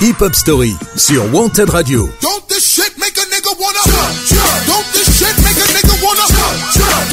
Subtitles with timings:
[0.00, 2.08] Hip Hop Story sur Wanted Radio.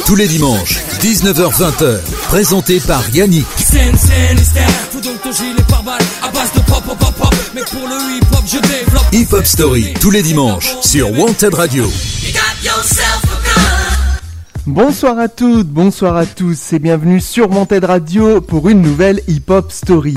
[0.06, 3.46] Tous les dimanches, 19h-20h, présenté par Yannick.
[9.12, 11.90] Hip Hop Story, tous les dimanches, sur Wanted Radio.
[14.66, 19.48] Bonsoir à toutes, bonsoir à tous et bienvenue sur Wanted Radio pour une nouvelle Hip
[19.48, 20.16] Hop Story.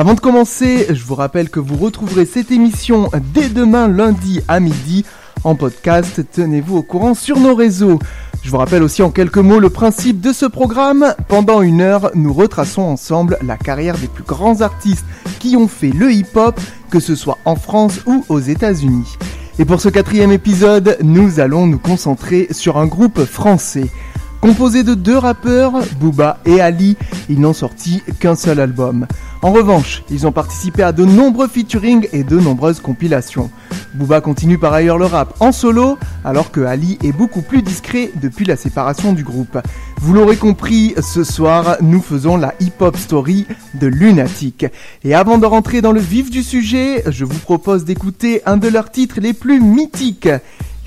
[0.00, 4.58] Avant de commencer, je vous rappelle que vous retrouverez cette émission dès demain lundi à
[4.58, 5.04] midi
[5.44, 6.22] en podcast.
[6.32, 7.98] Tenez-vous au courant sur nos réseaux.
[8.42, 11.14] Je vous rappelle aussi en quelques mots le principe de ce programme.
[11.28, 15.04] Pendant une heure, nous retraçons ensemble la carrière des plus grands artistes
[15.38, 16.58] qui ont fait le hip-hop,
[16.90, 19.18] que ce soit en France ou aux États-Unis.
[19.58, 23.90] Et pour ce quatrième épisode, nous allons nous concentrer sur un groupe français.
[24.40, 26.96] Composé de deux rappeurs, Booba et Ali,
[27.28, 29.06] ils n'ont sorti qu'un seul album.
[29.42, 33.50] En revanche, ils ont participé à de nombreux featuring et de nombreuses compilations.
[33.94, 38.12] Booba continue par ailleurs le rap en solo, alors que Ali est beaucoup plus discret
[38.22, 39.58] depuis la séparation du groupe.
[40.00, 44.64] Vous l'aurez compris, ce soir, nous faisons la hip-hop story de Lunatic.
[45.04, 48.68] Et avant de rentrer dans le vif du sujet, je vous propose d'écouter un de
[48.68, 50.30] leurs titres les plus mythiques.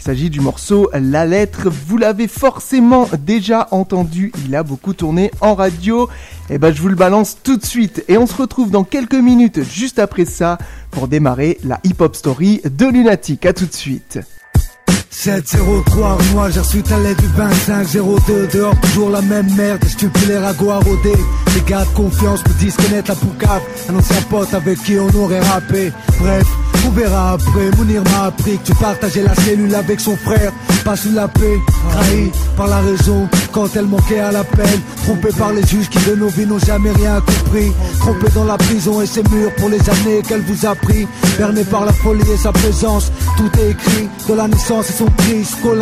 [0.04, 5.32] Il s'agit du morceau La lettre, vous l'avez forcément déjà entendu, il a beaucoup tourné
[5.40, 6.10] en radio.
[6.50, 8.84] Et eh ben je vous le balance tout de suite et on se retrouve dans
[8.84, 10.58] quelques minutes juste après ça
[10.92, 13.46] pour démarrer la hip-hop story de Lunatic.
[13.46, 14.20] À tout de suite.
[15.14, 19.80] 703 moi j'ai reçu ta lettre du 2502 Dehors toujours la même merde,
[20.28, 21.16] les ragots à rôder.
[21.56, 25.16] Les gars de confiance me disent connaître la poucave Un ancien pote avec qui on
[25.18, 25.92] aurait rappé.
[26.20, 26.46] Bref,
[26.86, 30.52] on verra après, Mounir m'a appris que tu partageais la cellule avec son frère
[30.84, 31.58] Pas sous la paix,
[31.92, 36.16] trahi par la raison Quand elle manquait à l'appel Trompé par les juges qui de
[36.16, 37.72] nos vies n'ont jamais rien compris.
[38.00, 41.64] Trompé dans la prison et ses murs pour les années qu'elle vous a pris Berné
[41.64, 45.03] par la folie et sa présence Tout est écrit de la naissance et son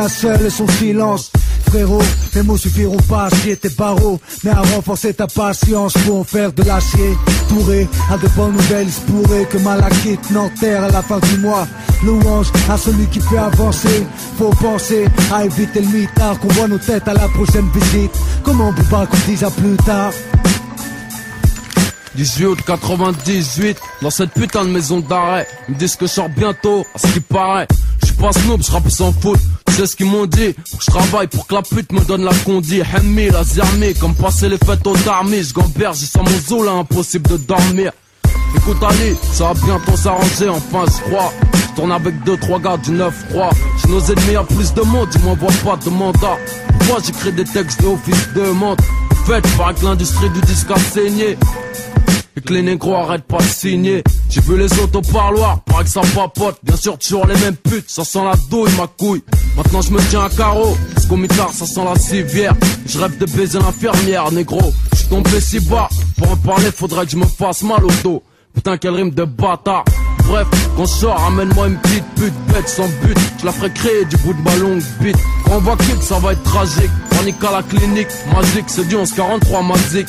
[0.10, 1.32] seule et son silence.
[1.68, 2.02] Frérot
[2.36, 6.24] Les mots suffiront pas à scier tes barreaux Mais à renforcer ta patience pour en
[6.24, 7.18] faire de l'acier.
[7.50, 11.68] Touré à de bonnes nouvelles, il pourrait que Malakite n'enterre à la fin du mois.
[12.04, 14.06] Louange à celui qui fait avancer.
[14.38, 18.12] Faut penser à éviter le mitard Qu'on voit nos têtes à la prochaine visite.
[18.44, 20.14] Comment on pas qu'on dise à plus tard?
[22.16, 26.28] 18 août 98, dans cette putain de maison d'arrêt, ils me disent que je sors
[26.28, 27.68] bientôt, à ce qui paraît.
[28.22, 29.40] Pas snob, je rappe sans faute.
[29.76, 30.54] C'est ce qu'ils m'ont dit.
[30.80, 32.80] Je travaille pour que la pute me donne la condi.
[32.82, 35.42] Hemmi, la zermi, comme passer les fêtes aux armées.
[35.42, 37.92] Je gamberge, j'ai sans mon zoo là, impossible de dormir.
[38.56, 41.34] Écoute Ali, ça va bientôt s'arranger, enfin je crois.
[41.54, 43.10] Je tourne avec deux, trois gars du 9-3.
[43.82, 46.38] J'ai nos ennemis à plus de monde, ils m'envoient pas de mandat.
[46.88, 48.82] Moi j'écris des textes de office de monte.
[49.26, 51.38] Faites par que l'industrie du disque a saigné.
[52.46, 54.04] Que les négros arrêtent pas de signer.
[54.30, 56.58] J'ai vu les autres au parloir, paraît que ça papote.
[56.64, 59.22] Bien sûr, toujours les mêmes putes, ça sent la douille, ma couille.
[59.56, 62.54] Maintenant, je me tiens à carreau, ce qu'on tard, ça sent la civière.
[62.86, 64.74] Je rêve de baiser l'infirmière, négro.
[64.94, 68.24] J'suis tombé si bas, pour en parler, faudrait que je me fasse mal au dos.
[68.54, 69.86] Putain, quelle rime de bâtard.
[70.28, 73.18] Bref, quand je sors, amène-moi une petite pute bête sans but.
[73.40, 75.18] Je la ferai créer du bout de ma longue bite.
[75.46, 76.92] Quand on va kick, ça va être tragique.
[77.10, 80.08] Panique à la clinique, magique, c'est du 1143 magique.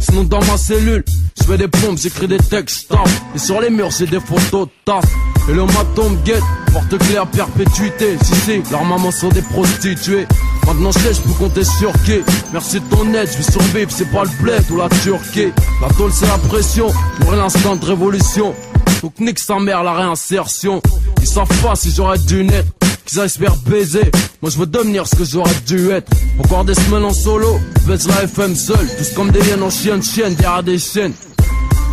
[0.00, 1.04] Sinon dans ma cellule,
[1.38, 2.92] je fais des pompes, j'écris des textes,
[3.34, 5.04] Et sur les murs, j'ai des photos taf.
[5.48, 6.42] Et le maton me guette,
[6.72, 8.16] porte clé à perpétuité.
[8.22, 10.26] Si, si, leurs mamans sont des prostituées.
[10.66, 12.20] Maintenant je sais, je peux compter sur qui
[12.52, 15.88] Merci de ton aide, je vais survivre, c'est pas le bled ou la Turquie La
[15.94, 16.88] tôle c'est la pression,
[17.20, 18.52] mourir l'instant de révolution
[19.00, 20.82] Donc nique sa mère la réinsertion
[21.20, 22.68] Ils savent pas si j'aurais dû naître
[23.06, 24.10] qu'ils aillent se faire baiser.
[24.42, 26.10] Moi je veux devenir ce que j'aurais dû être.
[26.38, 28.86] Encore des semaines en solo, baisse la FM seul.
[28.98, 31.14] Tous comme des liens en chienne, chienne, derrière des chaînes.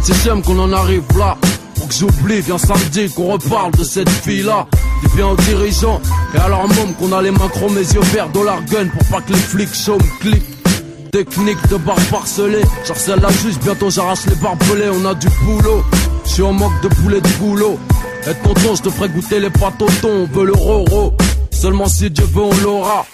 [0.02, 1.38] C'est j'aime qu'on en arrive là.
[1.76, 4.68] Pour que j'oublie, viens samedi qu'on reparle de cette fille-là.
[5.04, 6.02] Dis bien aux dirigeants
[6.34, 9.08] et à leur môme qu'on a les mains chromées, mes yeux verts, dollar gun pour
[9.08, 10.34] pas que les flics show me.
[11.12, 15.84] Technique de barre parcelée, j'harcèle la juge, bientôt j'arrache les barbelés, on a du boulot.
[16.26, 17.78] Je suis en manque de poulet de boulot.
[18.26, 21.14] Et tonton, je te ferai goûter les pâtes au thon, on veut le roro.
[21.52, 23.06] Seulement si Dieu veut, on l'aura.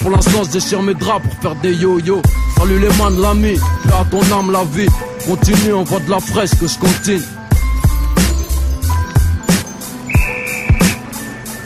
[0.00, 2.20] Pour l'instant, je déchire mes draps pour faire des yo-yo.
[2.58, 4.88] Salut les man, l'ami, fais à ton âme la vie.
[5.24, 7.22] Continue, on voit de la fraîche que je continue.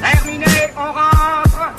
[0.03, 1.75] Terminé, on rentre.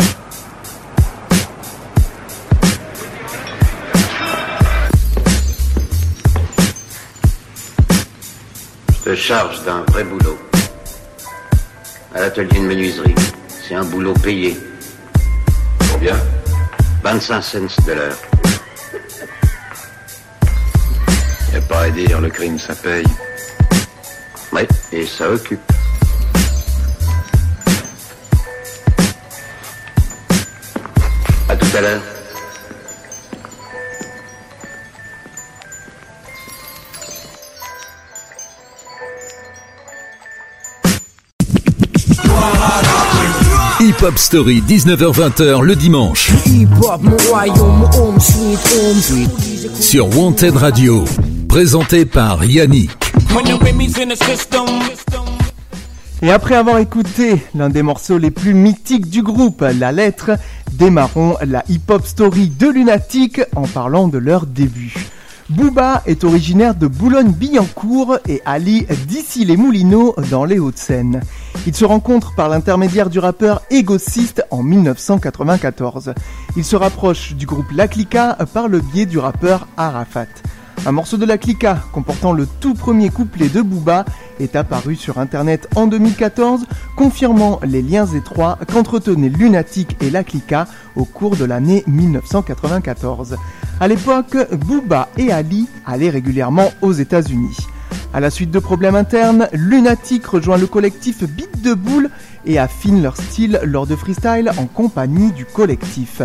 [9.06, 10.50] Je te charge d'un vrai boulot
[12.13, 13.16] à l'atelier de menuiserie.
[13.48, 14.58] C'est un boulot payé.
[15.92, 16.16] Combien
[17.04, 18.18] 25 cents de l'heure.
[21.54, 23.06] Y a pas à dire, le crime ça paye.
[24.52, 25.60] Ouais, et ça occupe.
[31.50, 32.21] À tout à l'heure.
[44.01, 46.31] Hip Hop Story, 19h-20h le dimanche.
[49.80, 51.06] Sur Wanted Radio.
[51.48, 52.89] Présenté par Yannick.
[56.24, 60.31] Et après avoir écouté l'un des morceaux les plus mythiques du groupe, La Lettre,
[60.71, 64.95] démarrons la hip-hop story de Lunatic en parlant de leur début.
[65.51, 71.21] Booba est originaire de Boulogne-Billancourt et Ali d'ici les Moulineaux dans les Hauts-de-Seine.
[71.68, 76.13] Ils se rencontrent par l'intermédiaire du rappeur Égociste en 1994.
[76.57, 80.27] Ils se rapprochent du groupe La Clica par le biais du rappeur Arafat.
[80.83, 84.03] Un morceau de La Clica comportant le tout premier couplet de Booba
[84.39, 86.65] est apparu sur internet en 2014,
[86.95, 93.38] confirmant les liens étroits qu'entretenaient Lunatic et La Clica au cours de l'année 1994.
[93.80, 97.57] À l'époque, Booba et Ali allaient régulièrement aux États-Unis.
[98.14, 102.10] À la suite de problèmes internes, Lunatic rejoint le collectif Beat de Boule
[102.46, 106.22] et affine leur style lors de freestyle en compagnie du collectif.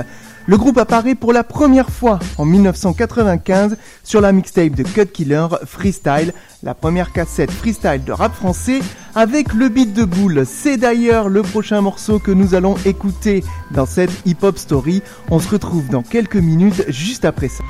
[0.49, 5.47] Le groupe apparaît pour la première fois en 1995 sur la mixtape de Cut Killer
[5.65, 6.33] Freestyle,
[6.63, 8.79] la première cassette freestyle de rap français
[9.17, 10.45] avec le beat de boule.
[10.47, 13.43] C'est d'ailleurs le prochain morceau que nous allons écouter
[13.73, 15.03] dans cette hip-hop story.
[15.31, 17.65] On se retrouve dans quelques minutes juste après ça.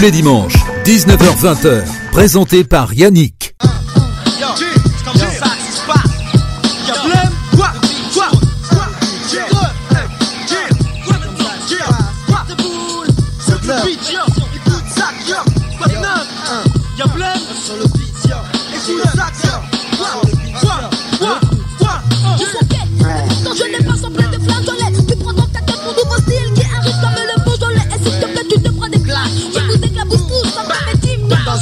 [0.00, 0.54] Tous les dimanches,
[0.86, 3.54] 19h-20h, présenté par Yannick.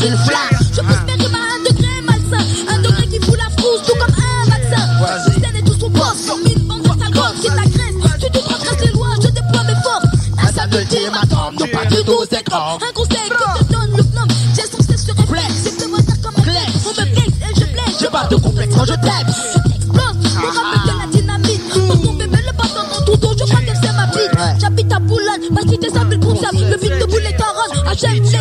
[0.07, 0.59] Une flaque.
[0.73, 2.45] Je rimes à un degré malsain.
[2.69, 5.57] Un degré qui fout la frousse tout comme un vaccin.
[5.57, 8.93] Et tout son boss une bande de sales gosses qui t'agressent Tu te transgresses les
[8.93, 10.07] lois, je déploie mes forces
[10.39, 14.29] Un m'attend, non pas du tout c'est grand Un conseil que te donne le gnome
[14.55, 16.73] J'ai censé se réflexe C'est de comme un flex.
[16.87, 19.59] On me flex et je flex J'ai pas de complexe quand je t'aime.
[24.61, 28.11] J'habite à Boulogne, ma cité s'appelle Concept Le beat de boule est en rose, achète
[28.13, 28.39] les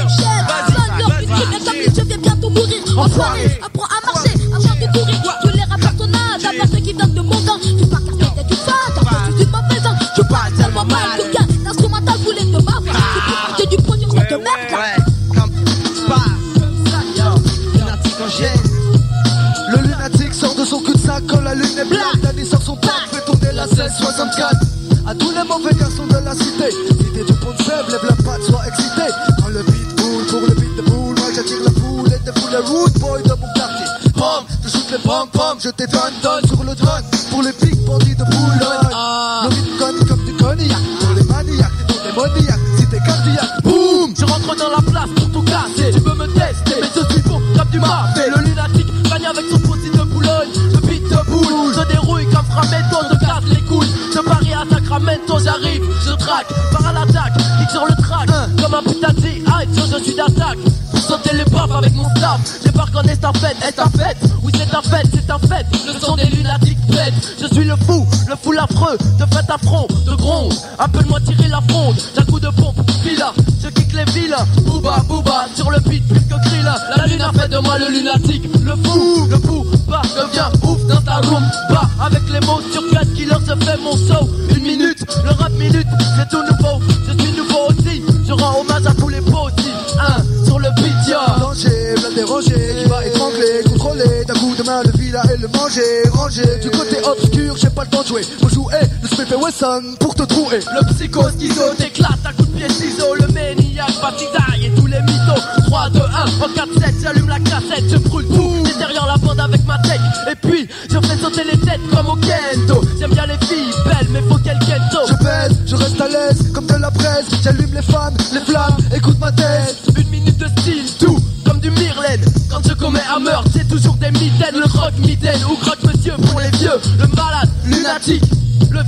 [99.99, 100.59] pour te trouver.
[100.59, 103.15] Le psycho schizo t'éclate à coup de pied ciseaux.
[103.15, 105.41] Le maniac baptisaille et tous les mythos.
[105.65, 108.63] 3, 2, 1, en 4, 7 J'allume la cassette, je brûle tout.
[108.77, 109.99] Derrière la bande avec ma tech
[110.31, 112.81] Et puis je fais sauter les têtes comme au kendo.
[112.99, 115.07] J'aime bien les filles belles mais faut qu'elles kendo.
[115.07, 117.25] Je pèse, je reste à l'aise, comme de la braise.
[117.41, 119.77] J'allume les femmes, les flammes, écoute ma thèse.
[119.97, 122.23] Une minute de style, tout comme du Myrlène.
[122.51, 124.59] Quand je commets un meurtre, c'est toujours des mitaines.
[124.59, 126.79] Le croque-mitaine ou croque-monsieur pour les vieux.
[126.99, 128.36] Le malade, lunatique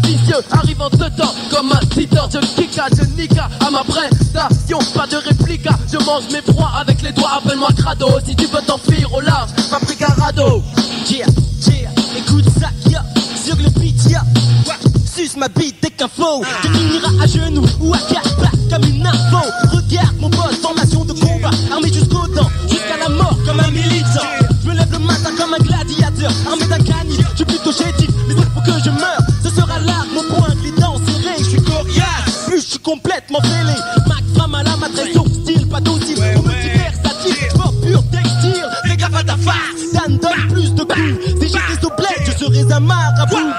[0.04, 2.30] vicieux arrive en ce temps comme un titan.
[2.32, 4.80] Je kicka, je nika à ma prestation.
[4.96, 7.32] Pas de réplica, je mange mes proies avec les doigts.
[7.38, 9.50] Appelle-moi crado si tu veux t'enfuir au large.
[9.70, 10.64] Paprika rado.
[11.10, 11.26] Yeah,
[11.68, 13.04] yeah, écoute ça, yeah.
[13.44, 14.24] Sur le beat, yeah.
[15.16, 16.44] Suce ma bite dès qu'un flow.
[16.62, 19.42] Tu finiras à genoux ou à quatre pattes comme une info.
[19.72, 20.60] Regarde mon boss
[32.90, 33.78] complètement fêlé.
[34.08, 36.18] Max femme à la matrice, style, pas docile.
[36.38, 38.66] Au multiversatile, sport pur, textile.
[38.86, 41.26] Fais gaffe à ta face, Dan donne plus de coups.
[41.40, 43.54] Si j'étais au bled, je serais un marabout.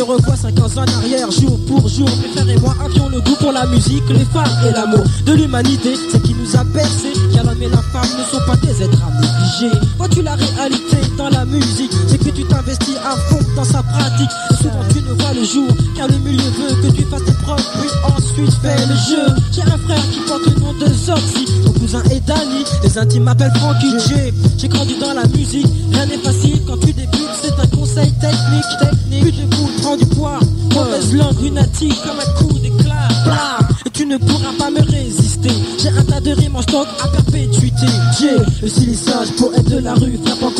[0.00, 2.08] Me revois 5 ans en arrière, jour pour jour.
[2.22, 5.32] Mes frères et moi avions le goût pour la musique, les femmes et l'amour de
[5.32, 5.94] l'humanité.
[6.10, 8.98] C'est qui nous a bercé, car l'homme et la femme ne sont pas des êtres
[9.02, 9.78] à négliger.
[9.98, 11.92] Vois-tu la réalité dans la musique?
[12.08, 14.30] C'est que tu t'investis à fond dans sa pratique.
[14.50, 17.32] Et souvent tu ne vois le jour, car le milieu veut que tu fasses tes
[17.32, 19.34] preuves, puis ensuite fais le jeu.
[19.52, 23.24] J'ai un frère qui porte le nom de Zoxy, mon cousin est Danny, les intimes
[23.24, 24.32] m'appellent Frankie J.
[24.56, 26.79] J'ai grandi dans la musique, rien n'est facile quand
[31.42, 33.08] lunatique comme un coup d'éclat.
[33.24, 35.50] Blam Et tu ne pourras pas me résister.
[35.78, 37.86] J'ai un tas de rimes en stock à perpétuité.
[38.18, 40.59] J'ai le silissage, poète de la rue, frappe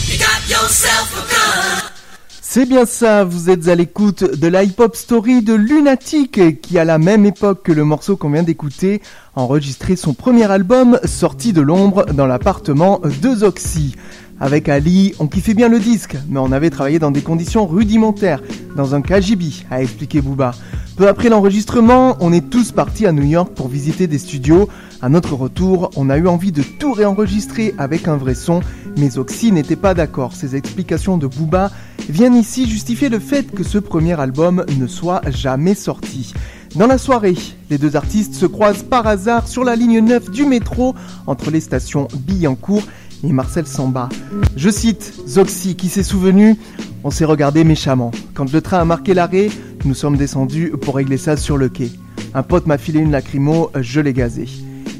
[2.53, 6.83] C'est bien ça, vous êtes à l'écoute de la hip-hop story de Lunatic, qui à
[6.83, 9.01] la même époque que le morceau qu'on vient d'écouter,
[9.37, 13.95] a enregistré son premier album sorti de l'ombre dans l'appartement de Zoxy.
[14.41, 18.43] Avec Ali, on kiffait bien le disque, mais on avait travaillé dans des conditions rudimentaires,
[18.75, 20.51] dans un KGB, a expliqué Booba.
[20.97, 24.67] Peu après l'enregistrement, on est tous partis à New York pour visiter des studios.
[25.01, 28.59] À notre retour, on a eu envie de tout réenregistrer avec un vrai son,
[28.97, 30.35] mais Oxy n'était pas d'accord.
[30.35, 31.71] Ces explications de Booba
[32.09, 36.33] viennent ici justifier le fait que ce premier album ne soit jamais sorti.
[36.75, 37.35] Dans la soirée,
[37.69, 40.93] les deux artistes se croisent par hasard sur la ligne 9 du métro
[41.25, 42.83] entre les stations Billancourt
[43.23, 44.09] et Marcel Samba.
[44.55, 46.55] Je cite Zoxy qui s'est souvenu
[47.03, 48.11] On s'est regardé méchamment.
[48.33, 49.49] Quand le train a marqué l'arrêt,
[49.85, 51.91] nous sommes descendus pour régler ça sur le quai.
[52.33, 54.47] Un pote m'a filé une lacrymo, je l'ai gazé.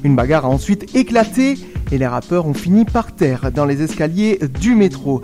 [0.04, 1.58] Une bagarre a ensuite éclaté
[1.92, 5.22] et les rappeurs ont fini par terre dans les escaliers du métro.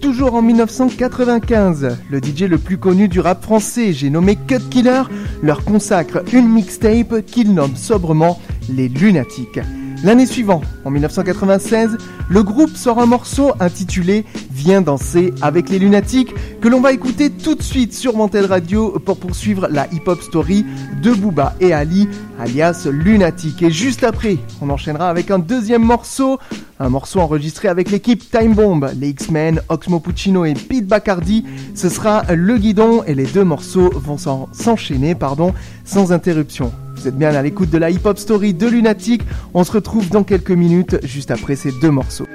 [0.00, 1.98] toujours en 1995.
[2.10, 5.02] Le DJ le plus connu du rap français, j'ai nommé Cut Killer,
[5.42, 8.40] leur consacre une mixtape qu'il nomme sobrement
[8.70, 9.60] Les Lunatiques.
[10.02, 11.98] L'année suivante, en 1996,
[12.30, 17.28] le groupe sort un morceau intitulé Viens danser avec les lunatiques que l'on va écouter
[17.28, 20.64] tout de suite sur Mantel Radio pour poursuivre la hip-hop story
[21.02, 23.62] de Booba et Ali, alias Lunatic.
[23.62, 26.38] Et juste après, on enchaînera avec un deuxième morceau,
[26.80, 31.44] un morceau enregistré avec l'équipe Time Bomb, les X-Men, Oxmo Puccino et Pete Bacardi.
[31.74, 34.16] Ce sera le guidon et les deux morceaux vont
[34.52, 35.52] s'enchaîner pardon,
[35.84, 36.72] sans interruption.
[36.96, 39.22] Vous êtes bien à l'écoute de la hip-hop story de Lunatic.
[39.54, 42.26] On se retrouve dans quelques minutes, juste après ces deux morceaux.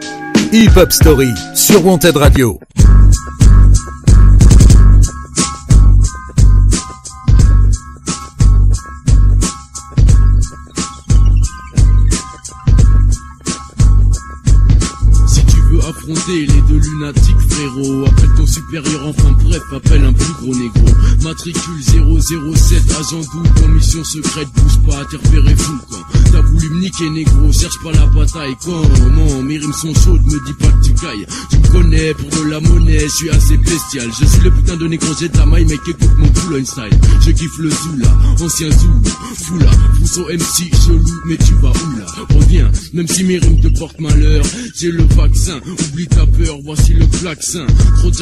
[0.51, 2.59] Hip-hop story sur Wanted Radio.
[17.05, 18.05] Lunatiques frérot.
[18.05, 20.85] Appelle ton supérieur enfin bref appelle un plus gros négro.
[21.23, 26.79] Matricule 007 agent double en mission secrète Bouge pas repéré fou quand T'as voulu me
[26.81, 30.85] niquer négro cherche pas la bataille Comment mes rimes sont chaudes me dis pas que
[30.85, 31.25] tu cailles.
[31.49, 34.09] Tu me connais pour de la monnaie je suis assez bestial.
[34.19, 37.31] Je suis le putain de négro j'ai la maille mec écoute mon Boulogne style Je
[37.31, 38.09] kiffe le Zula
[38.41, 39.01] ancien Zoulou
[39.35, 42.05] Foula Pousseau MC chelou mais tu vas où là?
[42.29, 44.45] Reviens même si mes rimes te portent malheur
[44.79, 45.59] J'ai le vaccin.
[45.65, 47.65] Oublie ta peur, voici le vaccin.
[47.97, 48.15] Trop de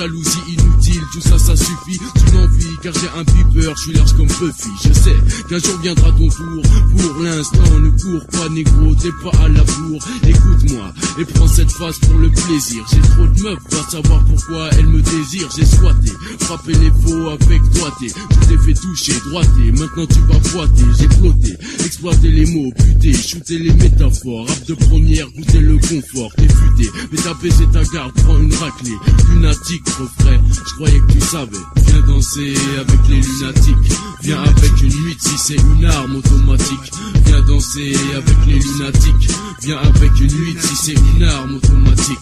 [0.50, 2.00] inutile, tout ça, ça suffit.
[2.16, 4.70] Tu m'envies car j'ai un je suis large comme Buffy.
[4.84, 5.16] Je sais
[5.50, 6.64] qu'un jour viendra ton tour.
[6.98, 10.04] Pour l'instant, ne cours pas, négro, t'es pas à la bourre.
[10.28, 12.86] Écoute-moi et prends cette phase pour le plaisir.
[12.92, 15.50] J'ai trop de meufs, va savoir pourquoi elles me désirent.
[15.56, 18.08] J'ai soité, frappé les faux avec droité.
[18.08, 19.72] Je t'ai fait toucher, droité.
[19.72, 21.58] Maintenant tu vas boiter, j'ai flotté.
[21.86, 24.48] Exploiter les mots, puté, shooter les métaphores.
[24.48, 26.90] Rap de première, goûter le confort, t'es futé.
[27.12, 27.18] Mais
[27.52, 28.98] c'est ta garde, prends une raclée.
[29.30, 29.84] Lunatique,
[30.20, 31.58] je croyais que tu savais.
[31.76, 33.94] Viens danser avec les lunatiques.
[34.22, 36.92] Viens avec une nuit si c'est une arme automatique.
[37.26, 39.30] Viens danser avec les lunatiques.
[39.62, 42.20] Viens avec une nuit si c'est une arme automatique.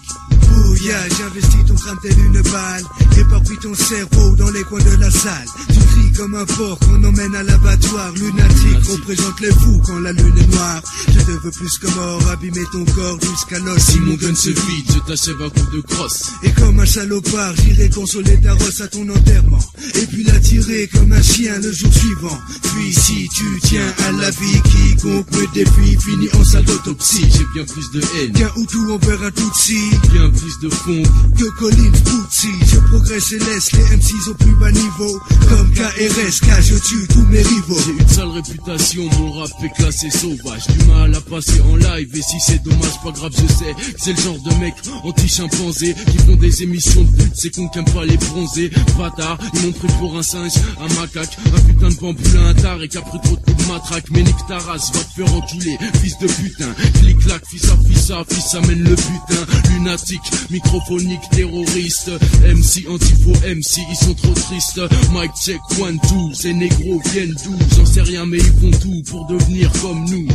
[0.47, 2.83] Bouya, j'investis ton crâne tel une balle.
[3.17, 5.47] Éparpille ton cerveau dans les coins de la salle.
[5.69, 8.11] Tu cries comme un porc qu'on emmène à l'abattoir.
[8.13, 10.81] Lunatique représente les fous quand la lune est noire.
[11.09, 13.79] Je te veux plus que mort, abîmer ton corps jusqu'à l'os.
[13.79, 16.31] Si mon gun se vide, je t'achève à coup de crosse.
[16.43, 19.59] Et comme un salopard, j'irai consoler ta rosse à ton enterrement.
[19.95, 22.39] Et puis la tirer comme un chien le jour suivant.
[22.63, 27.27] Puis si tu tiens à la vie, quiconque me défie finit en salle d'autopsie.
[27.31, 29.77] J'ai bien plus de haine qu'un Hutu envers un Tutsi.
[30.11, 31.03] Bien plus de fond
[31.37, 32.49] que Colin Bootsy.
[32.65, 35.19] Je progresse et laisse les M6 au plus bas niveau.
[35.49, 37.79] Comme KRS, car je tue tous mes rivaux.
[37.85, 40.67] J'ai une sale réputation, mon rap est classé sauvage.
[40.67, 43.75] Du mal à passer en live, et si c'est dommage, pas grave, je sais.
[43.97, 47.33] C'est le genre de mec anti-chimpanzé qui font des émissions de pute.
[47.35, 48.71] C'est qu'on qu'aime pas les bronzés.
[48.97, 52.81] Bâtard, ils m'ont pris pour un singe, un macaque, un putain de bamboulin, un tar
[52.81, 54.05] et qui a pris trop de coups de matraque.
[54.11, 56.73] Mais nique ta va te faire enculer, fils de putain.
[56.99, 59.71] Clic-clac, fils à fils à fils, amène le putain.
[59.73, 62.11] Lunatique, microphonique, terroriste.
[62.43, 64.81] MC, antifaux, MC, ils sont trop tristes.
[65.13, 67.55] Mike check, one, two, ces négros viennent d'où?
[67.77, 70.27] J'en sais rien, mais ils font tout pour devenir comme nous.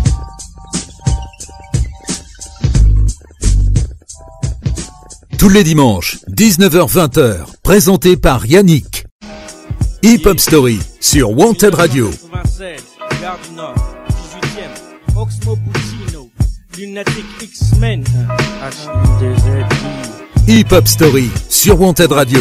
[5.39, 9.05] Tous les dimanches, 19h-20h, présenté par Yannick.
[10.03, 12.11] Hip Hop Story sur Wanted Radio.
[20.49, 22.39] Hip Hop Story sur Wanted Radio.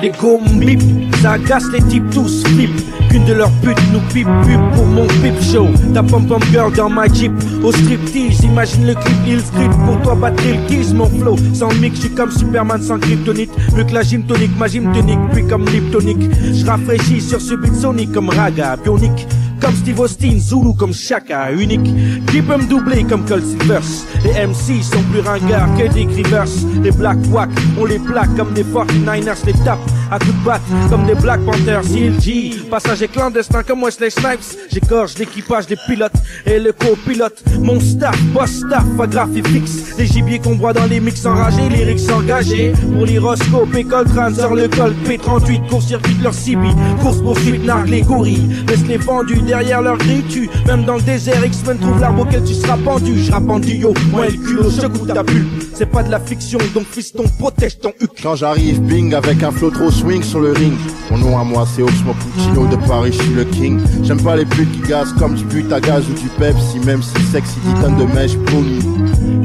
[0.00, 0.80] Les go mip,
[1.20, 2.70] ça agace les types tous flip.
[3.10, 5.66] Qu'une de leurs putes nous pipe pub pour mon pip show.
[5.92, 8.42] Ta pom pom girl dans ma jeep au striptease.
[8.44, 10.94] Imagine le clip, il script pour toi battre le kiss.
[10.94, 13.50] Mon flow sans mix, je suis comme Superman sans kryptonite.
[13.76, 16.30] Mieux que la gym tonique, ma gym tonique, puis comme liptonique.
[16.54, 19.26] Je rafraîchis sur ce beat sonic comme raga bionique.
[19.60, 21.84] Comme Steve Austin, Zulu comme Shaka, unique.
[22.26, 23.82] Qui peut me doubler comme Cold Silvers.
[24.24, 26.48] Les MC sont plus ringards que des Rivers.
[26.82, 29.78] Les Black Wack, on les plaque comme des 49ers, les tape
[30.10, 31.82] à coups de comme des Black Panthers.
[31.82, 34.58] CLG, passager clandestin comme Wesley Snipes.
[34.70, 36.12] J'écorche l'équipage des pilotes
[36.46, 37.42] et le copilote.
[37.60, 39.98] Mon staff, boss staff, graphie fixe.
[39.98, 42.72] Les gibiers qu'on voit dans les mix enragés, les lyrics engagés.
[42.92, 46.68] Pour l'hyroscope, école crâne sur le col P38, court-circuit leur CB.
[47.02, 48.48] Course poursuite, nargue les gorilles.
[48.66, 50.48] Laisse les pendus derrière leur grille, tu.
[50.66, 53.18] Même dans le désert, X-Men trouve l'arbre auquel tu seras pendu.
[53.18, 55.46] Je rappe en duo, moi le culot, je goûte ta bulle.
[55.74, 58.10] C'est pas de la fiction, donc fiston, protège ton huc.
[58.22, 60.74] Quand j'arrive, bing, avec un flow trop swing sur le ring.
[61.10, 63.80] Mon nom à moi, c'est Oxmo Puccino de Paris, je suis le king.
[64.04, 67.02] J'aime pas les putes qui gazent comme du but à gaz ou du Pepsi, même
[67.02, 68.78] si sexy dit de mèche pony.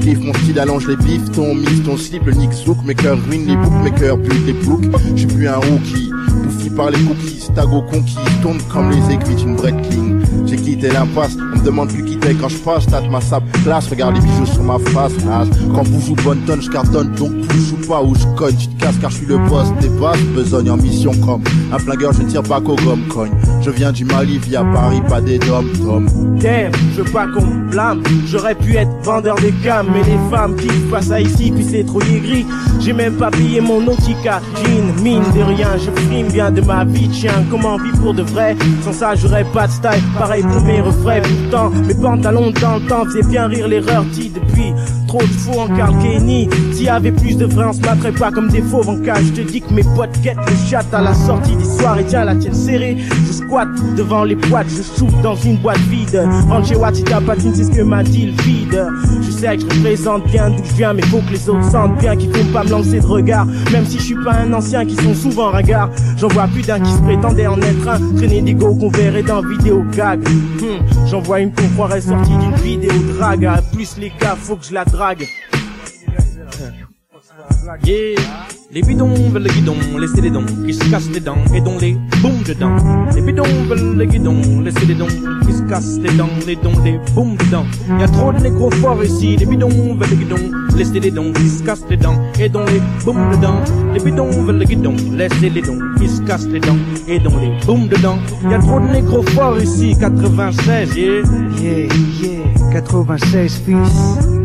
[0.06, 3.48] Mon style allonge les bifs, ton mise, ton slip, le nick zouk, mes cœurs ruinent
[3.48, 4.84] les boucs, mes cœurs butent les boucs.
[5.16, 6.12] J'suis plus un rookie,
[6.44, 10.22] bouffi par les cookies, stago conquis, tourne comme les aiguilles d'une breakling.
[10.46, 13.88] J'ai quitté l'impasse, on me demande plus quitter quand je passe, tâte ma sable place,
[13.88, 15.48] regarde les bijoux sur ma face, nage.
[15.74, 18.68] Quand vous jouez bonne tonne, je cartonne, donc vous joue pas où je cogne, tu
[18.68, 22.12] te casses car je suis le boss des basses, besogne en mission comme un flingueur,
[22.14, 23.32] je tire pas qu'au gomme cogne.
[23.62, 26.10] Je viens du Mali via Paris, pas des dom tom.
[26.40, 28.04] Damn, je pas qu'on me blâme.
[28.28, 31.86] J'aurais pu être vendeur des cams, mais les femmes qui passent à ici, puis c'est
[31.86, 32.46] trop gris.
[32.80, 35.70] J'ai même pas payé mon Nautica jean, mine de rien.
[35.78, 37.46] Je frime bien de ma vie chien.
[37.50, 38.56] Comment vivre pour de vrai?
[38.84, 40.04] Sans ça, j'aurais pas de style.
[40.18, 41.22] Pareil pour mes refrains.
[41.22, 44.74] Pourtant, mes pantalons temps faisaient bien rire l'erreur dit depuis.
[45.08, 46.50] Trop de faux en Carl Kenny.
[46.72, 48.96] S'il y avait plus de vrai, on se battrait pas comme des fauves en.
[48.96, 52.06] Je te dis que mes potes guettent le chat à la sortie des soirées.
[52.08, 52.98] Tiens, la tienne serrée.
[53.28, 54.68] Je squatte devant les boîtes.
[54.70, 56.28] Je shoot dans une boîte vide.
[56.50, 58.88] Rentre chez Watita Patine, c'est ce que m'a dit le vide.
[59.22, 61.98] Je sais que je représente bien d'où je viens, mais faut que les autres sentent
[61.98, 63.46] bien qu'il faut pas me lancer de regard.
[63.72, 65.90] Même si je suis pas un ancien qui sont souvent ringards.
[66.18, 68.16] J'en vois plus d'un qui se prétendait en être un.
[68.16, 70.26] Traîner des go qu'on verrait dans vidéo gag.
[70.26, 73.46] Hmm, J'en vois une qu'on croirait sortie d'une vidéo drague.
[73.46, 75.28] À plus les gars, faut que je la drague.
[77.64, 78.20] Yeah,
[78.74, 81.78] les bidons veulent le guidon, laissez les dons qui se cassent les dents et dont
[81.80, 82.76] les boum dedans.
[83.16, 85.08] Les bidons veulent le guidon, laissez les dons
[85.46, 87.66] qui se cassent les dents, les dons les boum dedans.
[87.98, 91.32] Y a trop de négros forts ici, les bidons veulent le guidon, laissez les dons
[91.32, 93.62] qui se cassent les dents et dont les boum dedans.
[93.94, 97.38] Les bidons veulent le guidon, laissez les dons qui se cassent les dents et dont
[97.40, 98.18] les boum dedans.
[98.50, 101.24] Y a trop de négros forts ici, 96, yeah.
[101.62, 101.88] Yeah,
[102.22, 104.43] yeah, 96 fils.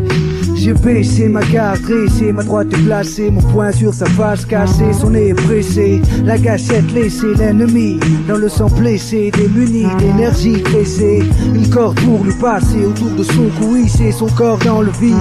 [0.59, 4.91] J'ai baissé ma garde dressée, ma droite est placée, mon poing sur sa face cassée,
[4.91, 11.23] son nez pressé, la gâchette laissée, l'ennemi dans le sang blessé, démuni d'énergie pressée,
[11.55, 15.15] une corde pour lui passer autour de son cou, hisser son corps dans le vide,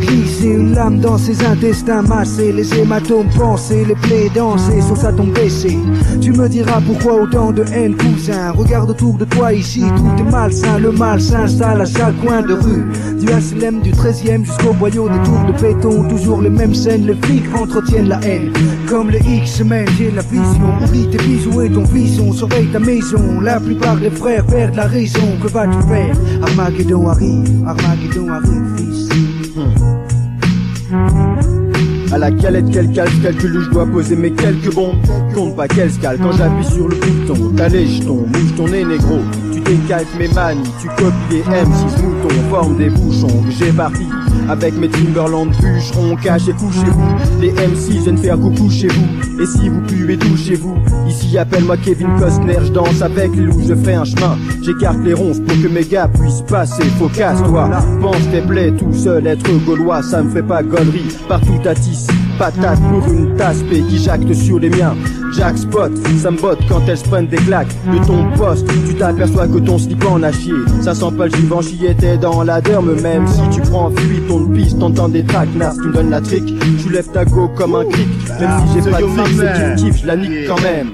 [0.00, 5.12] glisser une lame dans ses intestins massés, les hématomes pensés, les plaies dansées sur sa
[5.12, 5.78] tombe baissée.
[6.20, 10.30] Tu me diras pourquoi autant de haine, cousin, regarde autour de toi ici, tout est
[10.32, 12.84] malsain, le mal s'installe à chaque coin de rue,
[13.20, 17.14] du HLM du 13e jusqu'au boyau des tours de béton, toujours les mêmes scènes, les
[17.14, 18.52] flics entretiennent la haine.
[18.88, 20.68] Comme les X-Men, j'ai la vision.
[20.82, 23.40] Oublie tes bisous et ton vision, surveille ta maison.
[23.40, 25.38] La plupart des frères perdent la raison.
[25.42, 26.16] Que vas-tu faire?
[26.42, 29.08] Armageddon arrive, Armageddon arrive, fils.
[32.12, 34.94] À la calette, quel calque, calcul où je dois poser mes quelques bombes.
[35.34, 37.52] Compte pas quel scale quand j'appuie sur le bouton.
[37.56, 38.24] T'as les jetons,
[38.56, 39.18] ton nez négro.
[39.52, 44.06] Tu décalques mes manies, tu copies les M6 moutons, forme des bouchons que j'ai partis.
[44.48, 47.40] Avec mes Timberland bûcherons, cachez couchez-vous.
[47.40, 49.42] Les M6 viennent faire coucou chez vous.
[49.42, 50.76] Et si vous puez tout chez vous,
[51.08, 54.36] ici appelle-moi Kevin Costner, je danse avec les loups, je fais un chemin.
[54.62, 56.84] J'écarte les ronces pour que mes gars puissent passer.
[56.98, 57.70] Faut casse-toi,
[58.00, 61.08] pense faiblé, tout seul être gaulois, ça me fait pas gaulerie.
[61.28, 62.06] Partout à tisse,
[62.38, 64.94] patate pour une tasse qui jacte sur les miens.
[65.36, 68.66] Jack Spot, ça me botte quand elles se prennent des claques de ton poste.
[68.86, 70.54] Tu t'aperçois que ton slip en a chié.
[70.80, 73.00] Ça sent pas le vivant, j'y étais dans la derme.
[73.00, 76.44] Même si tu prends fuite, ton piste, t'entends des traquenards qui me donnent la trick.
[76.80, 78.08] Tu lèves ta go comme un cric.
[78.40, 80.90] Même si j'ai pas de c'est tu kiffes, je la nique quand même.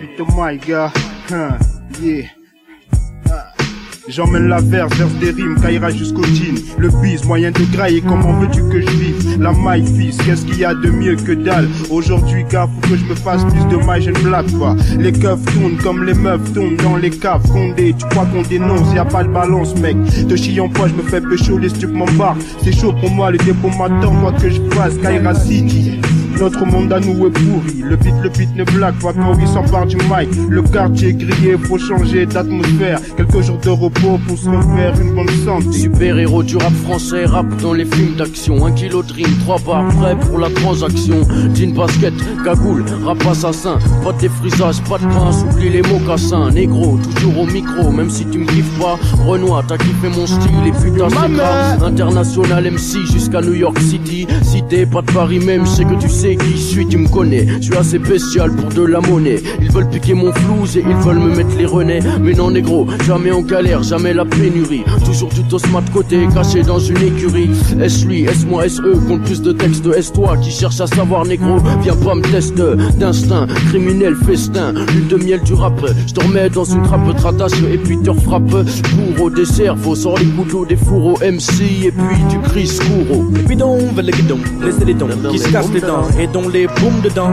[4.11, 6.57] J'emmène la verse, verse des rimes, caillera jusqu'au jean.
[6.79, 9.41] Le bis, moyen de grailler, comment veux-tu que je vive?
[9.41, 11.69] La maille fils, qu'est-ce qu'il y a de mieux que dalle?
[11.91, 14.75] Aujourd'hui, gars, faut que je me fasse plus de maille, je ne blague pas.
[14.99, 17.47] Les keufs tournent comme les meufs tournent dans les caves.
[17.53, 19.97] Condé, tu crois qu'on dénonce, y a pas de balance, mec.
[20.27, 22.41] De en poids, je me fais pécho, les stups m'embarquent.
[22.65, 26.01] C'est chaud pour moi, le dépôt m'attend, quoi que je fasse, Kaira City.
[26.41, 27.83] Notre monde à nous est pourri.
[27.85, 30.31] Le beat, le beat ne blague pas quand il s'empare du mic.
[30.49, 32.99] Le quartier grillé, faut changer d'atmosphère.
[33.15, 35.79] Quelques jours de repos pour se refaire une bonne santé.
[35.79, 38.65] Super héros du rap français, rap dans les films d'action.
[38.65, 41.17] Un kilo de rime, trois barres prêts pour la transaction.
[41.55, 43.79] Jean basket, cagoule, rap assassin.
[44.03, 46.51] Pas de défrisage, pas de pince, oublie les mocassins.
[46.53, 48.99] Négro, toujours au micro, même si tu me kiffes pas.
[49.27, 51.85] Renoir, t'as kiffé mon style et putain c'est grave.
[51.85, 54.27] International MC jusqu'à New York City.
[54.43, 56.99] Si t'es pas de Paris même, je sais que tu sais qui je suis, tu
[56.99, 57.47] me connais.
[57.61, 59.41] Je suis assez spécial pour de la monnaie.
[59.61, 62.01] Ils veulent piquer mon flouze et ils veulent me mettre les renais.
[62.21, 64.85] Mais non, négro, jamais en galère, jamais la pénurie.
[65.05, 67.51] Toujours du tosma de côté, caché dans une écurie.
[67.81, 70.87] Est-ce lui, est-ce moi, est-ce eux, compte plus de textes, est-ce toi qui cherche à
[70.87, 71.59] savoir, négro?
[71.83, 74.73] Viens pas me tester d'instinct, criminel, festin.
[74.73, 78.13] L'huile de miel du rap, je te remets dans une trappe, tratasse et puis te
[78.13, 78.51] frappe.
[78.51, 83.25] Pour au dessert, faut sort les couteaux des fourreaux MC et puis tu cries couro.
[83.35, 86.49] Les bidons veulent le guidon, laissez les dons qui se cassent les dents et dont
[86.49, 87.33] les booms dedans.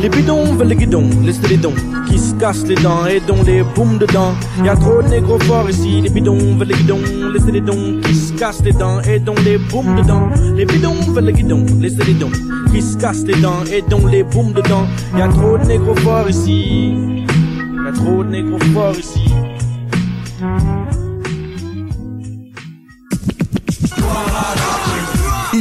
[0.00, 1.74] Les bidons veulent les guidons, laissez les dons
[2.08, 4.32] qui se cassent les dents et dont les booms dedans.
[4.64, 7.00] Y a trop de négros forts ici, les bidons veulent les guidons,
[7.32, 10.28] laissez les dons qui se cassent les dents et dont les booms dedans.
[10.56, 12.32] Les bidons veulent les guidons, laissez les dons
[12.72, 14.86] qui se cassent les dents et dont les booms dedans.
[15.16, 19.33] Y a trop de négros forts ici, y a trop de négros forts ici.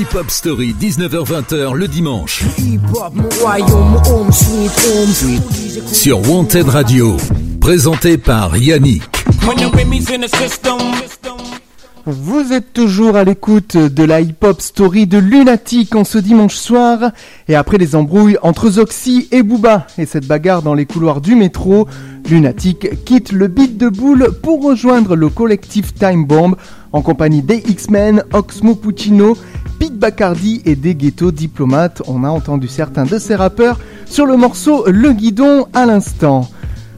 [0.03, 2.43] Hip Hop Story, 19h-20h le dimanche.
[5.93, 7.15] Sur Wanted Radio.
[7.61, 9.03] Présenté par Yannick.
[12.05, 17.11] Vous êtes toujours à l'écoute de la hip-hop story de Lunatic en ce dimanche soir.
[17.47, 21.35] Et après les embrouilles entre Zoxy et Booba et cette bagarre dans les couloirs du
[21.35, 21.87] métro,
[22.29, 26.57] Lunatic quitte le beat de boule pour rejoindre le collectif Time Bomb
[26.91, 29.37] en compagnie des X-Men, Oxmo Puccino,
[29.83, 32.01] Pete Bacardi et des ghetto diplomates.
[32.07, 36.47] On a entendu certains de ces rappeurs sur le morceau Le Guidon à l'instant.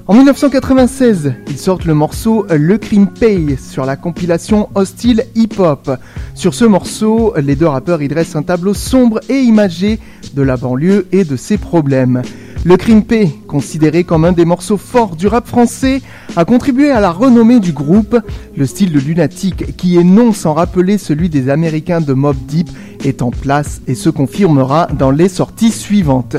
[0.06, 5.98] En 1996, ils sortent le morceau Le Crime Pay sur la compilation Hostile Hip Hop.
[6.36, 10.00] Sur ce morceau, les deux rappeurs y dressent un tableau sombre et imagé
[10.36, 12.21] de la banlieue et de ses problèmes.
[12.67, 16.01] Le Crime Pay, considéré comme un des morceaux forts du rap français,
[16.36, 18.17] a contribué à la renommée du groupe.
[18.58, 22.67] Le style de Lunatic, qui est non sans rappeler celui des Américains de Mob Deep,
[23.04, 26.38] est en place et se confirmera dans les sorties suivantes.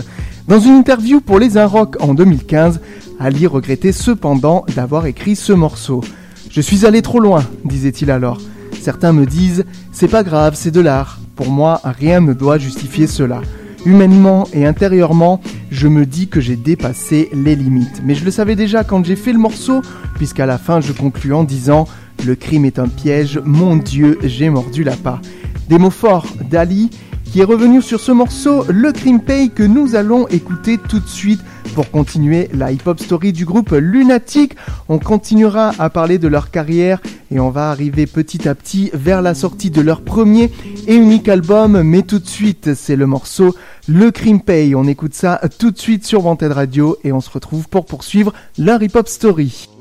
[0.49, 2.81] Dans une interview pour Les Un Rock en 2015,
[3.21, 6.03] Ali regrettait cependant d'avoir écrit ce morceau.
[6.51, 8.41] Je suis allé trop loin, disait-il alors.
[8.83, 11.21] Certains me disent, c'est pas grave, c'est de l'art.
[11.37, 13.43] Pour moi, rien ne doit justifier cela.
[13.85, 18.03] Humainement et intérieurement, je me dis que j'ai dépassé les limites.
[18.05, 19.83] Mais je le savais déjà quand j'ai fait le morceau,
[20.15, 21.87] puisqu'à la fin je conclus en disant
[22.25, 25.21] Le crime est un piège, mon Dieu, j'ai mordu la pas.
[25.69, 26.91] Des mots forts d'Ali
[27.37, 31.09] qui est revenu sur ce morceau, le Crime Pay, que nous allons écouter tout de
[31.09, 31.41] suite
[31.75, 34.57] pour continuer la hip-hop story du groupe Lunatic.
[34.89, 39.21] On continuera à parler de leur carrière et on va arriver petit à petit vers
[39.21, 40.51] la sortie de leur premier
[40.87, 41.83] et unique album.
[41.83, 43.55] Mais tout de suite, c'est le morceau
[43.89, 44.75] Le Crime Pay.
[44.75, 48.33] On écoute ça tout de suite sur Wanted Radio et on se retrouve pour poursuivre
[48.59, 49.76] leur hip-hop story.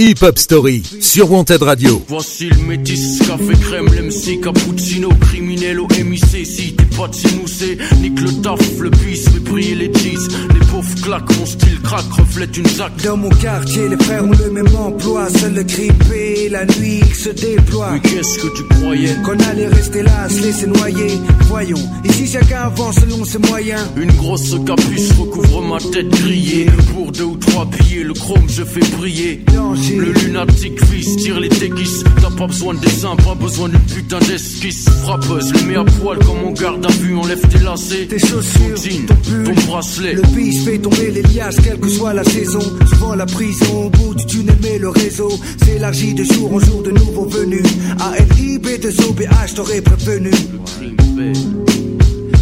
[0.00, 2.00] Hip Hop Story sur Wanted Radio.
[2.06, 6.46] Voici le métis, café crème, l'MC, cappuccino, criminel au MIC.
[6.46, 10.28] Si t'es pas c'est nique le taf, le bis, fait briller les cheese.
[10.54, 12.92] Les pauvres claquent, mon style craque, reflète une zac.
[13.02, 15.28] Dans mon quartier, les frères ont le même emploi.
[15.30, 17.90] Seul le grippé, la nuit il se déploie.
[17.94, 19.16] Mais qu'est-ce que tu croyais?
[19.24, 21.18] Qu'on allait rester là, se laisser noyer.
[21.48, 23.82] Voyons, ici chacun avance selon ses moyens.
[23.96, 26.66] Une grosse capuche recouvre ma tête grillée.
[26.94, 29.44] Pour deux ou trois billets, le chrome je fais briller.
[29.90, 32.04] Le lunatique fils tire les déguises.
[32.20, 34.84] T'as pas besoin de dessin, pas besoin d'une putain d'esquisse.
[35.02, 37.16] Frappeuse, le mets à poil comme on garde à vue.
[37.16, 40.12] Enlève tes lacets, tes chaussures, ton jean, ton pull, ton bracelet.
[40.14, 42.60] Le bis fait tomber les liasses, quelle que soit la saison.
[42.88, 45.30] Souvent la prison, au bout du tunnel, mais le réseau
[45.64, 47.64] s'élargit de jour en jour de nouveaux venus.
[47.98, 50.30] ALIB de OBH, t'aurais prévenu.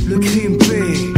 [0.09, 1.13] Le crime paie.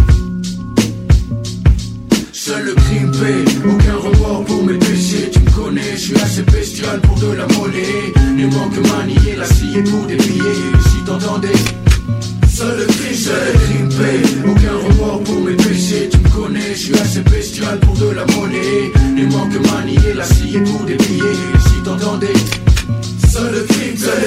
[2.33, 5.38] Seul le crime paie, aucun remords pour mes péchés.
[5.59, 8.13] Connais, je suis assez bestial pour de la monnaie.
[8.37, 10.73] Ne manque manier la scie pour des billets.
[10.89, 11.49] Si t'entendais,
[12.49, 12.87] seul
[14.47, 16.09] aucun remords pour mes péchés.
[16.11, 18.93] Tu me connais, je suis assez bestial pour de la monnaie.
[19.17, 20.97] Ne manque manier la scie pour des.
[20.99, 22.39] Si t'entendais.
[23.29, 23.67] Seul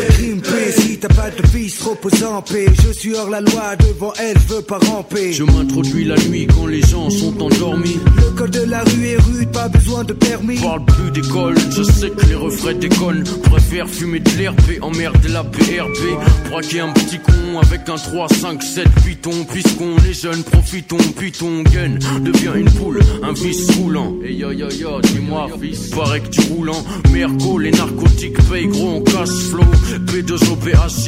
[0.09, 0.71] crime paie.
[0.71, 2.65] Si t'as de fils, repose en paix.
[2.83, 5.33] Je suis hors la loi, devant elle, je veux pas ramper.
[5.33, 7.99] Je m'introduis la nuit quand les gens sont endormis.
[8.17, 10.59] Le col de la rue est rude, pas besoin de permis.
[10.59, 13.23] Parle plus d'école, je sais que les refrains déconnent.
[13.43, 16.49] Préfère fumer de l'herbe et emmerder la PRB.
[16.49, 19.45] Braquer un petit con avec un 3, 5, 7 python.
[19.51, 21.99] Puisqu'on est jeunes, profitons, python, gun.
[22.21, 24.15] Devient une poule, un vice roulant.
[24.23, 25.89] Et yo yo yo, dis-moi, fils.
[25.89, 26.83] Paraît que tu roulant.
[27.11, 29.65] Merco, les narcotiques payent gros en cash flow.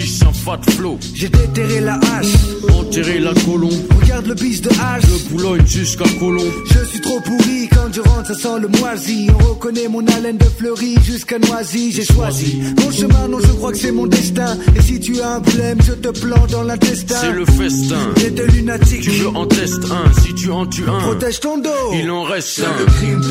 [0.04, 0.98] P2OPA6, un fat flow.
[1.14, 2.34] J'ai déterré la hache,
[2.78, 3.72] Enterrer la colombe.
[4.02, 5.04] regarde le bis de hache.
[5.04, 6.52] De Boulogne jusqu'à Colombe.
[6.74, 10.38] Je suis trop pourri, quand je rentre ça sent le moisi On reconnaît mon haleine
[10.38, 14.58] de fleurie jusqu'à Noisy J'ai choisi mon chemin, non je crois que c'est mon destin
[14.78, 18.14] Et si tu as un problème, je te plante dans l'intestin C'est le festin.
[18.16, 21.00] T'es de lunatique Tu veux en tester un, si tu en tues un.
[21.00, 22.80] Protège ton dos Il en reste un.
[22.80, 23.22] le crime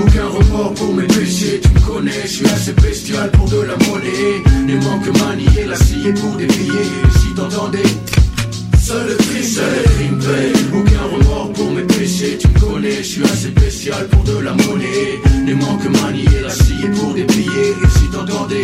[0.00, 1.60] aucun remords pour mes péchés.
[1.62, 4.66] Tu me connais, je suis assez bestial pour de la monnaie.
[4.66, 6.48] Ne manque manier la scie pour des.
[6.48, 7.82] Si t'entendais.
[8.80, 12.38] Seul le crime, seul le crime paie, aucun remords pour mes péchés.
[12.38, 15.20] Tu me connais, je suis assez spécial pour de la monnaie.
[15.44, 17.74] Ne manque manier la scie pour des billets.
[17.96, 18.62] Si t'entendais.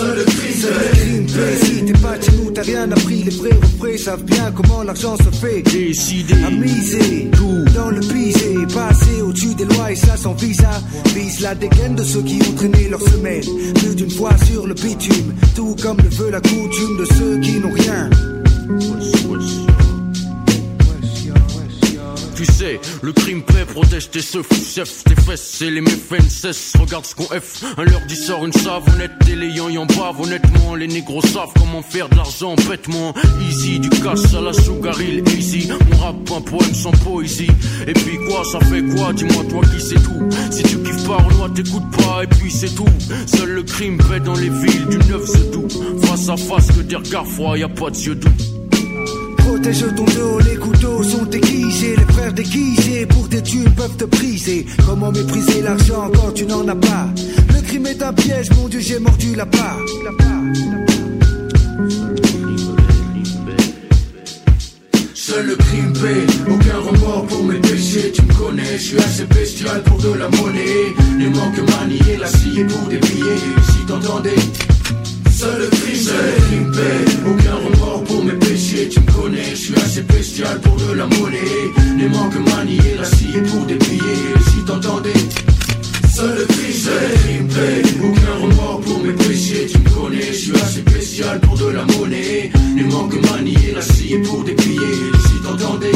[0.00, 3.22] Seul le crime, Seul le crime paie, si t'es pas chez nous, t'as rien appris
[3.22, 5.60] Les vrais refrains savent bien comment l'argent se fait.
[5.60, 10.70] Décider, à miser, tout dans le pisé, passer au-dessus des lois et ça sans visa.
[11.14, 13.44] Vise la dégaine de ceux qui ont traîné leur semaine.
[13.74, 17.58] Plus d'une fois sur le bitume, tout comme le veut la coutume de ceux qui
[17.58, 18.08] n'ont rien.
[22.40, 26.22] Tu sais, le crime paix protège tes seufs, chef, tes fesses et les méfaits.
[26.80, 30.22] Regarde ce qu'on F, un leur dit sort une savonnette et les en bavent.
[30.22, 33.12] Honnêtement, les négros savent comment faire de l'argent bêtement.
[33.46, 35.68] Easy, du cash à la sugar hill, easy.
[35.68, 37.50] Mon rap, un poème sans poésie.
[37.86, 39.12] Et puis quoi, ça fait quoi?
[39.12, 40.30] Dis-moi toi qui sais tout.
[40.50, 42.88] Si tu kiffes pas, Renoir, t'écoutes pas, et puis c'est tout.
[43.26, 45.68] Seul le crime paix dans les villes du 9 c'est tout.
[46.06, 48.30] Face à face, que des regards froids, y a pas de yeux doux.
[49.62, 54.04] Protège ton dos, les couteaux sont aiguisés, les frères déguisés pour des thunes peuvent te
[54.04, 54.64] briser.
[54.86, 57.08] Comment mépriser l'argent quand tu n'en as pas?
[57.54, 59.76] Le crime est un piège, mon Dieu, j'ai mordu la part.
[65.14, 69.24] Seul le crime paie, aucun remords pour mes péchés, tu me connais, je suis assez
[69.24, 70.94] bestial pour de la monnaie.
[71.18, 73.42] Ne manque manier la scie pour des billets,
[73.72, 74.40] si t'entendais.
[75.30, 77.04] Seul le crime, seul le crime paie,
[80.00, 81.72] assez bestial pour de la monnaie.
[81.96, 85.12] Ne manque manier la scie pour billets, si t'entendais.
[86.12, 90.56] Seul crime, seul crime paie, aucun remords pour mes péchés, tu me connais, je suis
[90.56, 92.50] assez spécial pour de la monnaie.
[92.76, 95.92] Ne manque manier la scie pour billets, si t'entendais.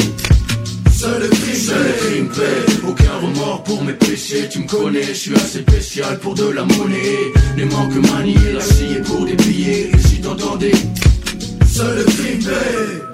[0.92, 5.34] Seul crime, seul crime paie, aucun remords pour mes péchés, tu me connais, je suis
[5.34, 7.32] assez spécial pour de la monnaie.
[7.56, 10.72] Ne manque manier la scie pour billets, si t'entendais.
[11.66, 13.13] Seul crime paie.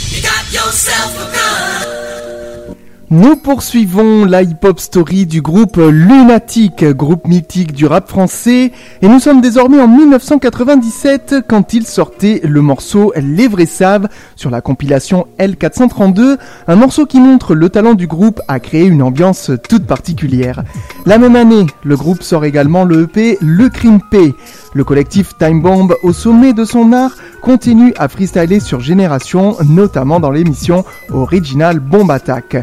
[3.13, 8.71] Nous poursuivons la hip-hop story du groupe Lunatic, groupe mythique du rap français,
[9.01, 14.49] et nous sommes désormais en 1997 quand ils sortaient le morceau Les Vrais Savent sur
[14.49, 16.37] la compilation L432,
[16.69, 20.63] un morceau qui montre le talent du groupe à créer une ambiance toute particulière.
[21.05, 24.33] La même année, le groupe sort également le EP Le Crime P.
[24.73, 30.19] Le collectif Time Bomb, au sommet de son art, continue à freestyler sur Génération, notamment
[30.19, 32.57] dans l'émission Original Bomb Attack.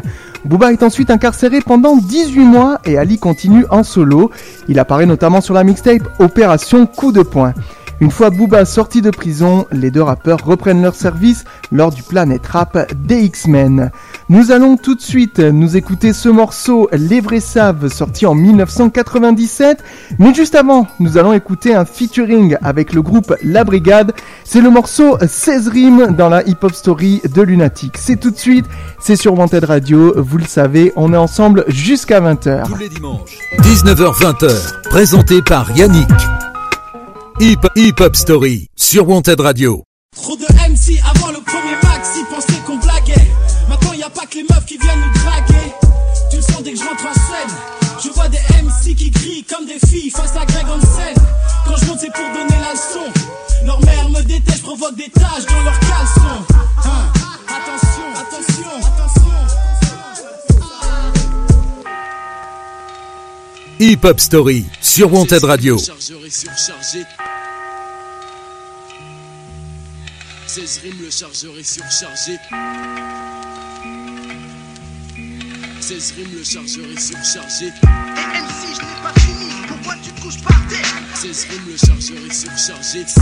[0.45, 4.31] Booba est ensuite incarcéré pendant 18 mois et Ali continue en solo.
[4.67, 7.53] Il apparaît notamment sur la mixtape Opération Coup de poing.
[8.01, 12.45] Une fois Booba sorti de prison, les deux rappeurs reprennent leur service lors du Planet
[12.47, 13.91] Rap des X-Men.
[14.29, 19.83] Nous allons tout de suite nous écouter ce morceau Les Vrais Savent sorti en 1997,
[20.17, 24.13] mais juste avant, nous allons écouter un featuring avec le groupe La Brigade.
[24.45, 27.97] C'est le morceau 16 rimes dans la hip-hop story de Lunatic.
[27.97, 28.65] C'est tout de suite,
[29.01, 32.63] c'est sur Wanted Radio, vous le savez, on est ensemble jusqu'à 20h.
[32.63, 36.07] Tous les dimanches, 19h-20h, présenté par Yannick.
[37.41, 39.85] Hip, Hip Hop Story sur Wanted Radio.
[40.13, 43.27] Trop de MC avant le premier max, ils pensaient qu'on blaguait.
[43.69, 45.73] Maintenant y a pas que les meufs qui viennent nous draguer.
[46.29, 47.55] Tu le sens dès que je rentre en scène.
[48.03, 51.23] Je vois des MC qui crient comme des filles face à Greg en scène.
[51.65, 53.07] Quand je monte c'est pour donner la leçon.
[53.65, 56.58] Leur mère me déteste, provoque des taches dans leurs caleçons.
[63.81, 65.77] Hip Hop Story sur Wanted Radio.
[65.77, 67.05] Chargeur est surchargé.
[70.47, 72.35] 16 rimes, le chargeur est surchargé.
[75.79, 77.67] 16 rimes, le chargeur est surchargé.
[77.67, 80.98] Et MC, je n'ai pas fini, pourquoi tu te couches par terre?
[81.21, 83.03] 16 rimes, le chargeur est surchargé.
[83.03, 83.19] 7-5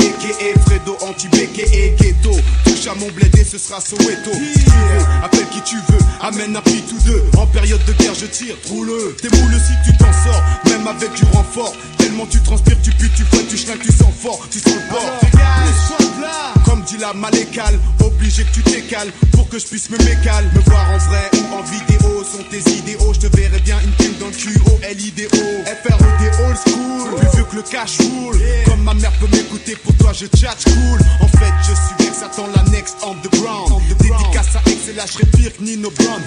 [0.00, 2.30] aka Fredo anti-bec et ghetto
[2.64, 4.32] Touche à mon bled et ce sera Soweto.
[4.32, 7.22] Si tu veux, appelle qui tu veux, amène un pit ou deux.
[7.36, 11.12] En période de guerre je tire, roule T'es moule si tu t'en sors, même avec
[11.12, 11.74] du renfort
[12.16, 14.88] Tellement tu transpires, tu pues, tu fouettes, tu schlingues, tu sens fort, tu sens le
[14.88, 20.50] port Comme dit la malécale, obligé que tu t'écales Pour que je puisse me mécale
[20.54, 23.12] Me voir en vrai ou en vidéo sont tes idéaux.
[23.12, 27.44] Je te verrai bien une pile dans le cul, O-L-I-D-O F-R-E-D old school, plus vieux
[27.50, 31.00] que le cash roule Comme ma mère peut m'écouter, pour toi je chat cool.
[31.20, 35.54] En fait je suis Vex, attends la next underground Dédicace à X et serai pire
[35.54, 36.22] que Nino Brown.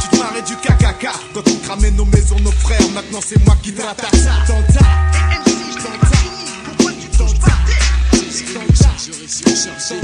[0.00, 3.56] Tu te marrais du KKK Quand on cramait nos maisons, nos frères Maintenant c'est moi
[3.62, 4.14] qui t'attaque
[9.12, 9.96] surchargé.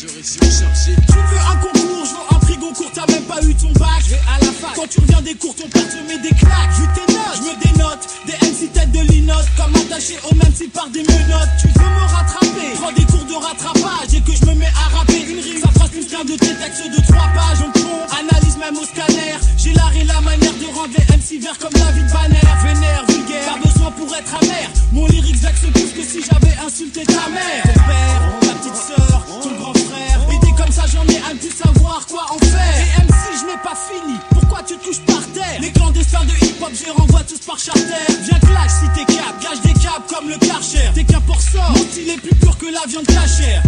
[0.00, 3.72] Je veux un concours, je veux un frigo au cours, t'as même pas eu ton
[3.72, 3.88] bac.
[4.04, 4.74] Je vais à la fac.
[4.74, 6.72] Quand tu reviens des cours, ton père te met des claques.
[6.78, 8.08] Vu tes notes, je me dénote.
[8.26, 9.46] Des MC tête de linote.
[9.56, 11.48] Comme attaché au même style par des menottes.
[11.60, 12.74] Tu veux me rattraper?
[12.80, 14.14] Prends des cours de rattrapage.
[14.14, 15.62] Et que je me mets à rapper une rime.
[15.62, 17.64] Ça plus qu'un de tes textes de trois pages.
[17.64, 19.34] On pont, analyse même au scanner.
[19.56, 22.40] J'ai l'art et la manière de rendre les MC verts comme David Banner.
[22.62, 23.52] Vénère, vulgaire.
[23.52, 24.70] Pas besoin pour être amer.
[24.92, 27.62] Mon lyrique vexe plus que si j'avais insulté ta mère.
[27.64, 30.20] Ton père, ta petite sœur, ton grand frère.
[30.32, 32.78] Et dès comme ça, j'en ai un plus savoir quoi en faire.
[32.80, 34.16] Et MC, je n'ai pas fini.
[34.30, 35.60] Pourquoi tu te couches par terre?
[35.60, 37.82] Les clandestins de hip-hop, je les renvoie tous par charter.
[38.22, 40.90] Viens clash si t'es cap, gage des câbles comme le karcher.
[40.94, 41.20] T'es qu'un
[41.52, 43.62] sort, mon style est plus pur que la viande cachère.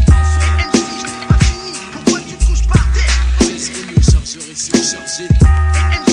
[1.92, 3.22] Pourquoi tu te couches par terre?
[3.40, 5.28] Le chargeur est surchargé.
[5.38, 6.09] Pourquoi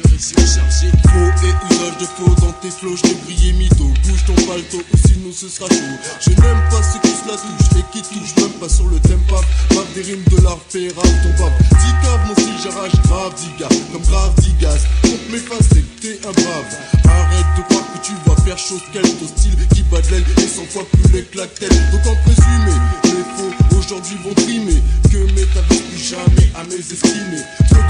[0.00, 3.84] Faux et usage de faux dans tes flots, je brillé mytho.
[4.04, 5.96] Bouge ton palto ou sinon ce sera chaud.
[6.20, 8.98] Je n'aime pas ceux qui se la touchent et qui touchent même pas sur le
[9.00, 9.36] tempo.
[9.36, 10.58] Rap des rimes de l'art
[10.96, 11.52] rap ton bap.
[11.80, 13.68] Dis cave, mon style j'arrache grave diga.
[13.92, 14.80] Comme grave digas.
[15.02, 16.70] Contre mes faces, t'es un brave.
[17.04, 19.02] Arrête de croire que tu vas faire chose qu'elle.
[19.02, 21.90] Ton style qui bat de l'aile et cent fois plus les claquettes.
[21.92, 24.82] Donc en présumé, les faux aujourd'hui vont trimer.
[25.10, 27.44] Que mes plus jamais à mes estimés.
[27.68, 27.80] Trop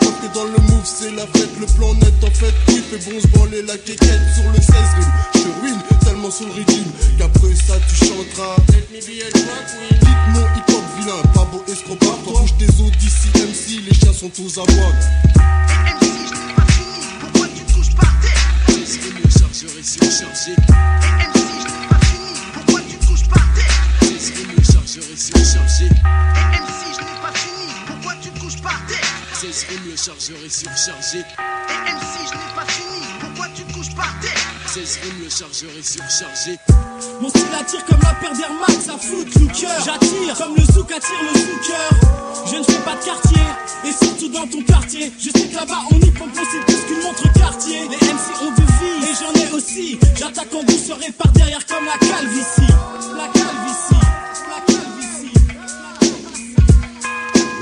[0.00, 1.53] quand t'es dans le move, c'est la fête.
[1.60, 4.74] Le plan net en fait, oui, fait bon se branler la quéquette sur le 16
[4.96, 5.12] rime.
[5.34, 8.56] Je te ruine tellement sur le rythme qu'après ça tu chanteras.
[8.68, 9.06] Dites
[10.32, 12.18] mon hip hop vilain, pas beau escroquard.
[12.24, 14.88] Toi, bouge tes os d'ici MC, les chiens sont tous à moi.
[17.20, 18.50] Pourquoi tu te couches par terre?
[18.68, 20.54] Le chargeur est surchargé.
[20.66, 21.93] Pourquoi
[30.04, 31.20] chargeur est surchargé.
[31.20, 33.00] MC, je n'ai pas fini.
[33.20, 34.36] Pourquoi tu te couches par terre?
[34.66, 36.58] 16 rimes, le chargeur est surchargé.
[37.22, 40.92] Mon style attire comme la paire d'Air Max à foot looker J'attire comme le zouk
[40.92, 41.90] attire le zooker
[42.52, 43.42] Je ne fais pas de quartier
[43.86, 45.10] Et surtout dans ton quartier.
[45.18, 47.88] Je sais que là-bas on y prend c'est plus qu'une montre quartier.
[47.88, 49.98] Les MC ont de vie Et j'en ai aussi.
[50.18, 52.72] J'attaque en douceur et par derrière comme la calvitie
[53.16, 54.04] La calvitie
[54.52, 55.32] La calvitie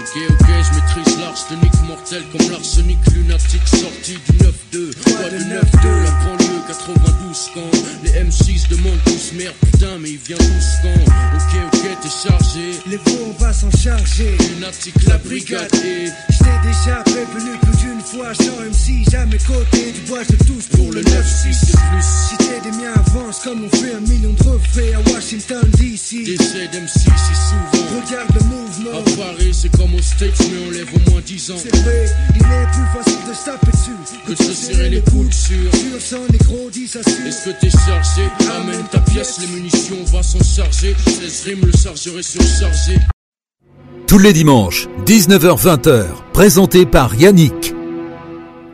[0.00, 4.92] Ok, ok, je maîtrise l'arsenic mortel comme l'arsenic lunatique sorti du 9-2.
[5.04, 7.70] Quoi de 9-2, la banlieue 92 quand
[8.02, 11.02] les M6 demandent tous merde, putain, mais il vient tous quand?
[11.36, 12.80] Ok, ok, t'es chargé.
[12.86, 14.36] Les veaux, on va s'en charger.
[14.54, 16.08] Lunatique, la brigade et.
[16.30, 20.92] J't'ai déjà prévenu plus d'une fois, sans MC, jamais côté du bois, je tous pour
[20.92, 21.52] le 9-6.
[21.52, 22.06] c'est plus.
[22.28, 26.24] Si t'es des miens, avance comme on fait un million de refraits à Washington DC.
[26.24, 27.86] Décès d'MC si souvent.
[28.00, 28.98] Regarde le mouvement.
[28.98, 31.54] À Paris, c'est comme aux States, mais on lève au moins 10 ans.
[31.58, 35.00] C'est vrai, il est plus facile de se taper dessus Que de se serrer les
[35.02, 35.74] coudes sur.
[35.74, 37.00] Sur son négro, dit ça.
[37.00, 38.22] Est-ce que t'es chargé?
[38.56, 40.94] Amène ta pièce, les munitions, on va s'en charger.
[41.06, 42.98] 16 rimes, le chargeur est surchargé.
[44.06, 47.74] Tous les dimanches, 19h-20h, présenté par Yannick.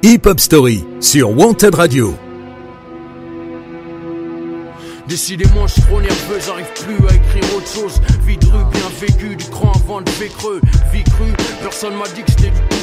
[0.03, 2.15] Hip Hop Story sur Wanted Radio.
[5.09, 8.01] Décidément, je suis trop nerveux, j'arrive plus à écrire autre.
[8.25, 10.61] Vie de rue bien vécue, du cran avant de creux.
[10.93, 12.78] Vie crue, personne m'a dit que j'étais du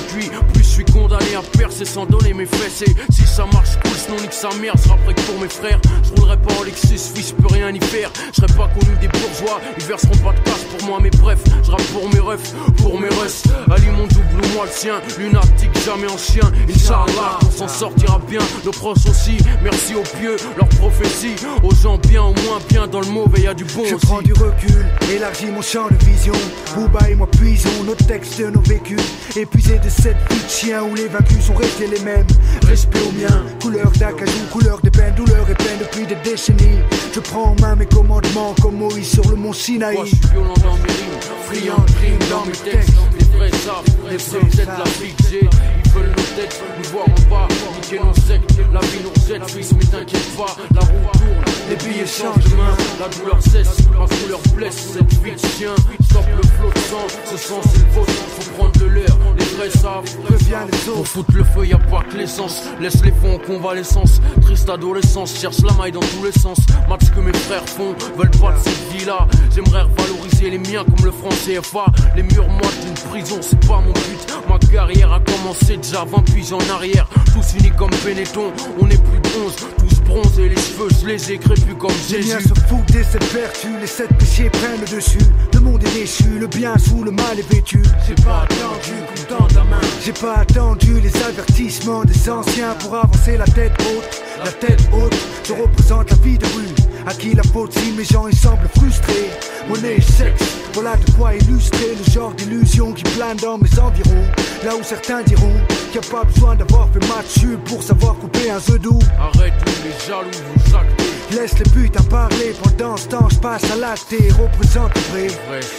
[0.53, 2.83] Plus je suis condamné à percer sans donner mes fesses.
[2.83, 5.79] Et si ça marche cool, sinon nique sa mère, sera prêt que pour mes frères.
[6.03, 8.11] Je roulerai pas en Lexus, fils, je peux rien y faire.
[8.31, 11.39] Je serai pas connu des bourgeois, ils verseront pas de cash pour moi, mais bref,
[11.63, 13.43] je rappe pour mes refs, pour mes refs.
[13.71, 16.51] Ali mon double ou moi le sien, lunatique, jamais en chien.
[16.69, 19.37] Inch'Allah, on s'en sortira bien, nos proches aussi.
[19.63, 23.47] Merci aux pieux, leur prophétie, aux gens bien au moins bien dans le mauvais, y
[23.47, 24.05] a du bon Je aussi.
[24.05, 26.33] prends du recul, élargis mon champ de vision.
[26.75, 29.01] Booba et moi puisons nos textes, nos vécus.
[29.35, 32.27] Épuisés de cette vie de chien où les vaincus sont restés les mêmes.
[32.67, 36.79] Respect au mien, couleur d'acajou, couleur de peine, douleur et peine depuis des décennies.
[37.11, 39.95] Je prends en main mes commandements comme Moïse sur le mont Sinaï.
[39.95, 42.93] Moi je suis violent dans mes rimes, friand de rimes dans mes textes.
[43.17, 45.49] Les vrais savent, les vrais têtes la vie que j'ai.
[45.85, 48.51] Ils veulent nos têtes, nous voir en bas, niquer nos sectes.
[48.71, 52.55] La vie nous rejette, fils, mais t'inquiète pas, la roue tourne, les billets changent de
[52.55, 52.77] main.
[52.99, 55.73] La douleur cesse, ma couleur blesse, cette vie de chien.
[56.15, 59.17] Stop le flot de sang, ce sang c'est le vôtre, faut prendre de l'air.
[59.37, 60.95] Les vrais savent, Reviens les autres.
[60.95, 62.61] pour foutre le feu, y a pas que l'essence.
[62.79, 64.21] Laisse les fonds en convalescence.
[64.41, 66.57] Triste adolescence, cherche la maille dans tous les sens.
[66.87, 69.27] Match que mes frères font, veulent pas de cette vie-là.
[69.53, 71.85] J'aimerais revaloriser les miens comme le franc CFA.
[72.15, 74.25] Les murs moites d'une prison, c'est pas mon but.
[74.47, 77.09] Ma carrière a commencé déjà 20 puis en arrière.
[77.33, 79.53] Tous unis comme Benetton, on est plus 11.
[79.79, 82.29] Tous bronzés, les cheveux, je les ai crépus comme Les Jésus.
[82.29, 85.17] miens se foutent des sept vertus, les sept péchés prennent le dessus.
[85.53, 87.81] Le monde est déchu, le bien sous le mal est vêtu.
[88.07, 89.81] J'ai pas attendu qu'on tende la main.
[90.03, 94.21] J'ai pas attendu les avertissements des anciens pour avancer la tête haute.
[94.43, 96.75] La tête haute, je représente la vie de rue.
[97.07, 99.29] À qui la faute si mes gens ils semblent frustrés
[99.67, 100.43] Monnaie et sexe,
[100.73, 104.25] voilà de quoi illustrer le genre d'illusion qui plane dans mes environs.
[104.63, 105.57] Là où certains diront
[105.91, 108.99] qu'il n'y a pas besoin d'avoir fait match pour savoir couper un œuf doux.
[109.19, 109.53] Arrête
[109.83, 111.14] les jaloux, vous actez.
[111.35, 115.01] Laisse les putes à parler pendant ce temps, je passe à l'acte et représente le
[115.01, 115.27] vrai.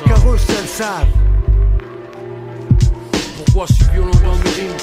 [0.05, 1.07] Car eux seuls savent.
[3.39, 4.77] Pourquoi je suis violent dans mes rimes,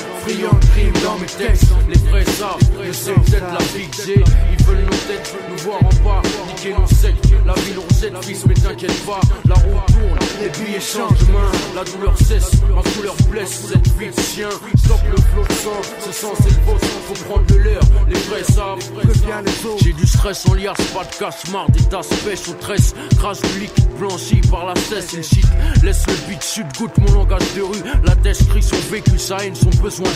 [1.04, 1.66] dans mes textes.
[1.90, 2.60] Les vrais savent,
[2.92, 7.26] sais peut-être la vie Ils veulent nos têtes, nous voir en bas, niquer nos sectes
[7.46, 9.20] La vie nous jette, fils mais t'inquiète pas.
[9.46, 11.52] La roue tourne, les billets changent main.
[11.76, 15.82] La douleur cesse, ma couleur blesse Cette vie de chien, stop le flot de sang
[16.00, 18.80] Ce sang c'est le vôtre, faut prendre de l'air Les vrais savent,
[19.82, 22.94] j'ai du stress en liasse Pas de cache-marre, des tasses pêche aux tresses.
[23.18, 25.46] Crache du liquide blanchi par la cesse le shit,
[25.84, 27.84] laisse le beat chute, goûte mon langage de rue.
[28.06, 30.10] La tête crie son vécu, sa haine, son besoin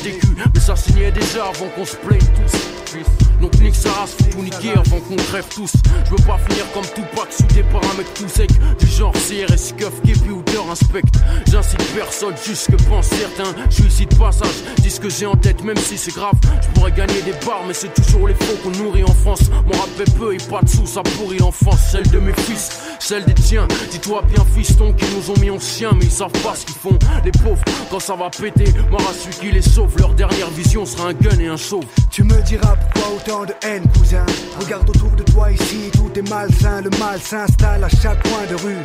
[0.54, 3.27] Mais ça signait déjà avant qu'on se plaigne tous.
[3.42, 5.74] Donc nique sa race, faut tout niquer avant qu'on crève tous.
[6.06, 8.50] Je veux pas finir comme Tupac, soudé par un mec tout sec.
[8.80, 11.16] Du genre CRS, Cuff, Kepi ou Deur inspecte.
[11.50, 13.54] J'incite personne, juste que pense certains.
[13.70, 16.36] Je ici de passage, dis ce que j'ai en tête, même si c'est grave.
[16.62, 19.42] Je pourrais gagner des barres, mais c'est toujours les faux qu'on nourrit en France.
[19.66, 21.80] Mon rap fait peu et pas de sous, ça pourrit l'enfance.
[21.92, 22.70] Celle de mes fils,
[23.00, 23.68] celle des tiens.
[23.92, 26.76] Dis-toi bien, fiston, qui nous ont mis en chien, mais ils savent pas ce qu'ils
[26.76, 26.98] font.
[27.24, 29.96] Les pauvres, quand ça va péter, moi celui qui les sauve.
[29.98, 31.86] Leur dernière vision sera un gun et un chauve.
[32.12, 34.26] Tu me diras pourquoi de haine, cousin
[34.58, 36.82] Regarde autour de toi ici, tout est malsain.
[36.82, 38.78] Le mal s'installe à chaque coin de rue.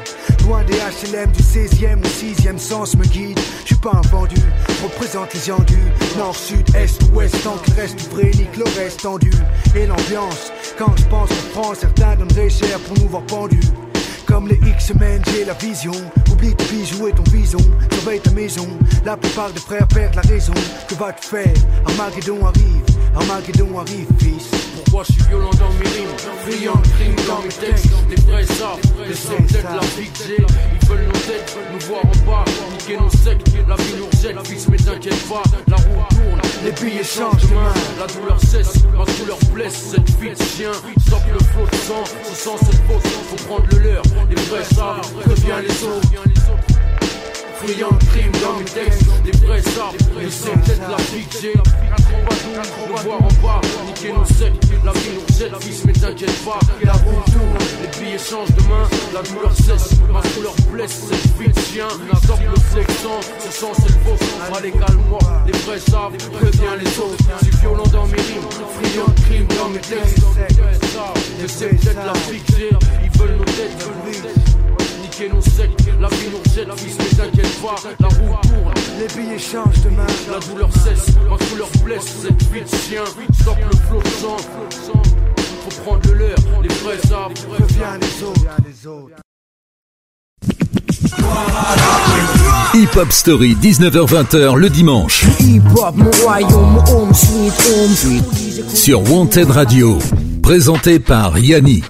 [0.45, 3.38] Loin des HLM du 16e ou 6e sens me guide.
[3.61, 4.40] Je suis pas un vendu,
[4.82, 5.93] représente les endus.
[6.18, 9.30] Nord, sud, est, ouest, tant qu'il reste vrai, nique le reste tendu.
[9.76, 13.61] Et l'ambiance, quand je pense en France, certains donneraient cher pour nous voir pendus.
[14.26, 15.93] Comme les X-Men, j'ai la vision.
[16.32, 17.59] Oublie tes bijoux ton bison.
[17.93, 18.66] Surveille ta maison.
[19.05, 20.55] La plupart des frères perdent la raison.
[20.88, 21.55] Que va te faire?
[21.86, 22.91] Armageddon arrive.
[23.14, 24.48] Armageddon arrive, fils.
[24.74, 26.16] Pourquoi je suis violent dans mes rimes?
[26.46, 28.40] Friand de crimes dans mes textes Les vrais
[29.08, 30.36] les sommes peut-être la vie que j'ai.
[30.36, 32.44] Ils veulent nos têtes, nous voir en bas.
[32.72, 34.46] Niquer nos sectes, la vie nous rejette.
[34.46, 38.74] Fils mais t'inquiète pas, la roue tourne Les billets changent de main La douleur cesse,
[38.96, 39.92] la douleur blesse.
[39.92, 40.72] Cette vie de chien,
[41.06, 42.04] stop le flot de sang.
[42.24, 43.00] Ce sang c'est faux,
[43.30, 44.02] faut prendre le leur.
[44.28, 46.41] Les vrais savent, préviens les autres
[47.62, 49.02] Friand de crimes dans mes textes.
[49.24, 49.62] Les vrais
[50.20, 51.52] les sommes peut-être la vie que j'ai
[52.88, 56.58] nous voir en bas, niquer nos sectes, la vie nous jette, fils, mais t'inquiète pas,
[56.82, 61.38] la roue tourne, les billets changent de main, la douleur cesse, ma couleur blesse, cette
[61.38, 61.88] vie chien,
[62.22, 64.24] stop le flexant, ce sang c'est le vôtre,
[64.56, 69.08] allez calme-moi, les vrais savent, préviens les autres, je suis violent dans mes rimes, friand
[69.08, 70.18] de crime dans mes textes,
[71.40, 74.41] je sais peut-être la vie que j'ai, ils veulent nos têtes, veulent nos têtes
[75.22, 79.22] niquer nos sectes, la vie nous jette, fils, mais t'inquiète pas, la roue tourne, les
[79.22, 83.04] billets changent de main, la douleur cesse, ma couleur blesse, cette vie de chien,
[83.40, 84.36] stop le flot de sang,
[85.68, 89.16] faut prendre le leur, les vrais savent, préviens les autres.
[92.74, 95.24] Hip Hop Story, 19h-20h le dimanche.
[98.74, 99.98] Sur Wanted Radio.
[100.42, 101.84] Présenté par Yannick.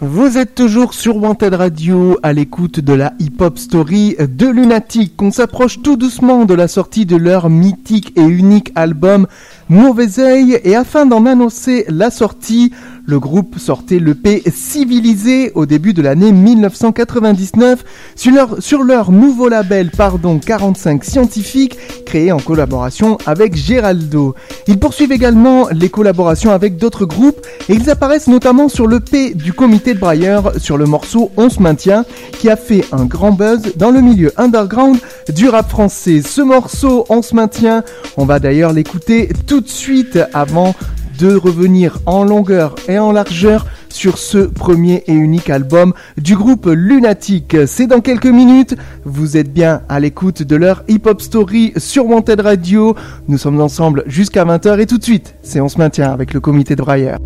[0.00, 5.22] Vous êtes toujours sur Wanted Radio à l'écoute de la hip-hop story de Lunatic.
[5.22, 9.28] On s'approche tout doucement de la sortie de leur mythique et unique album
[9.70, 12.70] Mauvais Oeil et afin d'en annoncer la sortie,
[13.06, 17.84] le groupe sortait l'EP Civilisé au début de l'année 1999
[18.14, 24.34] sur leur, nouveau label pardon 45 scientifique créé en collaboration avec Geraldo.
[24.68, 29.52] Ils poursuivent également les collaborations avec d'autres groupes et ils apparaissent notamment sur l'EP du
[29.52, 32.04] comité de Brailleur sur le morceau On se maintient
[32.38, 34.98] qui a fait un grand buzz dans le milieu underground
[35.34, 36.22] du rap français.
[36.22, 37.82] Ce morceau On se maintient,
[38.16, 40.74] on va d'ailleurs l'écouter tout de suite avant
[41.18, 46.66] de revenir en longueur et en largeur sur ce premier et unique album du groupe
[46.66, 47.56] Lunatic.
[47.66, 48.74] C'est dans quelques minutes,
[49.04, 52.96] vous êtes bien à l'écoute de leur hip-hop story sur Wanted Radio.
[53.28, 56.40] Nous sommes ensemble jusqu'à 20h et tout de suite, c'est On se maintient avec le
[56.40, 57.18] comité de brailleur.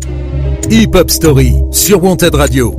[0.71, 2.75] Hip Hop Story sur Wanted Radio.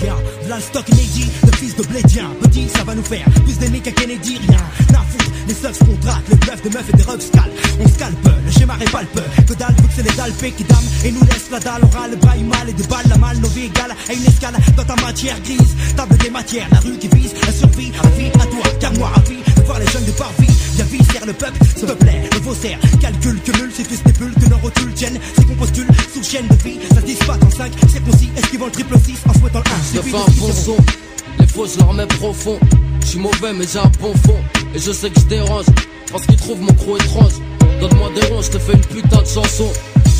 [0.00, 0.14] Yeah,
[0.48, 2.30] là le stock inédit, le fils de Blédien.
[2.40, 3.26] Petit, ça va nous faire
[3.62, 4.58] plus d'ennemis qu'à Kennedy, rien.
[4.92, 7.52] N'a foutre, les seufs qu'on traque, le bluff de meufs et des refs scalent.
[7.80, 9.20] On scalpe, le schéma répalpe.
[9.46, 10.64] Que dalle, vu que c'est les alpés qui
[11.04, 11.82] et nous laissent la dalle.
[11.84, 14.54] On râle, braille mal et des balles, la malle, nos vies égales à une escale
[14.76, 15.74] dans ta matière grise.
[15.96, 19.08] Table des matières, la rue qui vise, la survie, la vie à toi, car moi
[19.14, 20.52] ravi de voir les jeunes de parvis.
[20.74, 22.78] Bien viscère le peuple, s'il te plaît, le faussaire.
[23.00, 25.18] Calcul, cumul, c'est tous des bulles que nos rotules tiennent.
[25.36, 28.96] C'est qu'on postule sous chaîne de vie, ça se en 5 circoncis, esquivant le triple
[28.98, 29.62] 6 en souhaitant
[29.94, 30.02] le 1.
[30.04, 32.58] Je les faux je leur profond.
[33.00, 34.38] Je suis mauvais mais j'ai un bon fond,
[34.74, 35.66] et je sais que je dérange.
[36.10, 37.32] parce qu'ils trouvent mon crew étrange.
[37.80, 39.68] Donne-moi des ronds, je te fais une putain de chanson.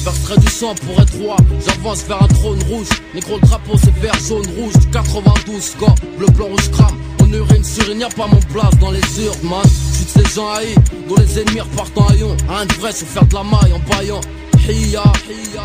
[0.04, 2.88] Verserai du sang pour être roi, j'avance vers un trône rouge.
[3.14, 4.72] Négro, le drapeau c'est vert, jaune, rouge.
[4.80, 6.96] Du 92, score, bleu, blanc, rouge, crame.
[7.22, 9.62] On urine sur il n'y a pas mon place dans les urnes, man.
[9.92, 10.74] J'suis de ces gens haïs,
[11.08, 12.36] dont les ennemis repartent en haillons.
[12.48, 14.20] Rien de vrai, sur faire de la maille en baillant.
[14.68, 15.02] Hiya,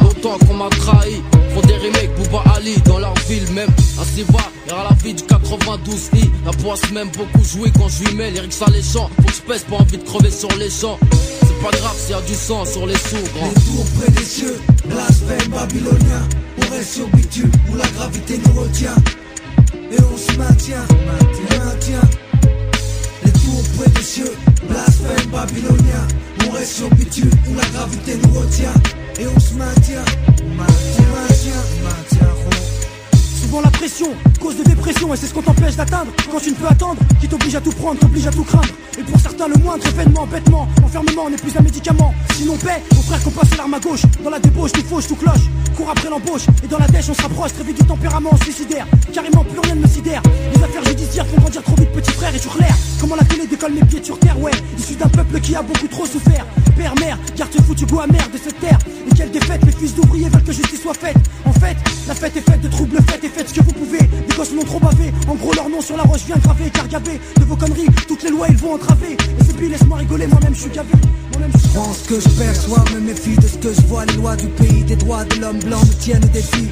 [0.01, 1.21] longtemps qu'on m'a trahi.
[1.53, 3.69] Font des remakes, Bouba Ali dans leur ville même.
[4.01, 8.05] Ainsi va, à la vie du 92 i La poisse même beaucoup joué quand je
[8.05, 9.09] lui mets les rixes alléchants.
[9.17, 10.97] Faut que je pèse, pas envie de crever sur les champs.
[11.11, 13.47] C'est pas grave s'il y a du sang sur les grand.
[13.47, 16.27] Les tours près des cieux, blasphème babylonien.
[16.57, 18.95] On reste sur bitume où la gravité nous retient.
[19.91, 20.85] Et on se maintient,
[21.51, 22.09] maintient.
[23.23, 24.33] Les tours près des cieux,
[24.67, 26.07] blasphème babylonien.
[26.47, 28.73] On reste sur bitume où la gravité nous retient.
[29.19, 30.05] Et on se maintient,
[30.55, 32.16] maintient, maintient, maintient.
[33.47, 34.07] Souvent la pression,
[34.41, 36.11] cause de dépression, et c'est ce qu'on t'empêche d'atteindre.
[36.29, 38.67] Quand tu ne peux attendre, qui t'oblige à tout prendre, t'oblige à tout craindre.
[38.99, 42.13] Et pour certains, le moindre événement, bêtement, enfermement n'est plus un médicament.
[42.35, 44.01] Sinon, paix, aux frères qu'on passe l'arme à gauche.
[44.21, 45.47] Dans la débauche, tout fauche, tout cloche.
[45.77, 48.85] Cours après l'embauche, et dans la dèche, on se rapproche très vite du tempérament suicidaire.
[49.13, 50.21] Carrément, plus rien ne me sidère.
[50.53, 52.75] Les affaires judiciaires font grandir trop vite, petit frère, et sur l'air.
[52.99, 54.51] Comment la télé décolle mes pieds sur terre, ouais.
[54.77, 56.45] Issu d'un peuple qui a beaucoup trop souffert.
[56.75, 58.77] Père, mère, garde foutu goût amer de cette terre.
[59.09, 61.17] Et quelle défaite, les fils d'ouvriers veulent que justice soit faite.
[61.45, 61.77] En fait,
[62.07, 62.97] la fête est faite de troubles
[63.38, 63.99] faites ce que vous pouvez.
[63.99, 65.13] Les gosses m'ont trop bavé.
[65.27, 66.69] En gros, leur nom sur la roche vient gravé.
[66.73, 69.13] Car gavé de vos conneries, toutes les lois ils vont entraver.
[69.13, 70.93] Et c'est puis laisse-moi rigoler, moi-même je suis gavé.
[71.39, 74.05] Je ce que je perçois, me méfie de ce que je vois.
[74.05, 76.67] Les lois du pays, des droits de l'homme blanc me tiennent au défi.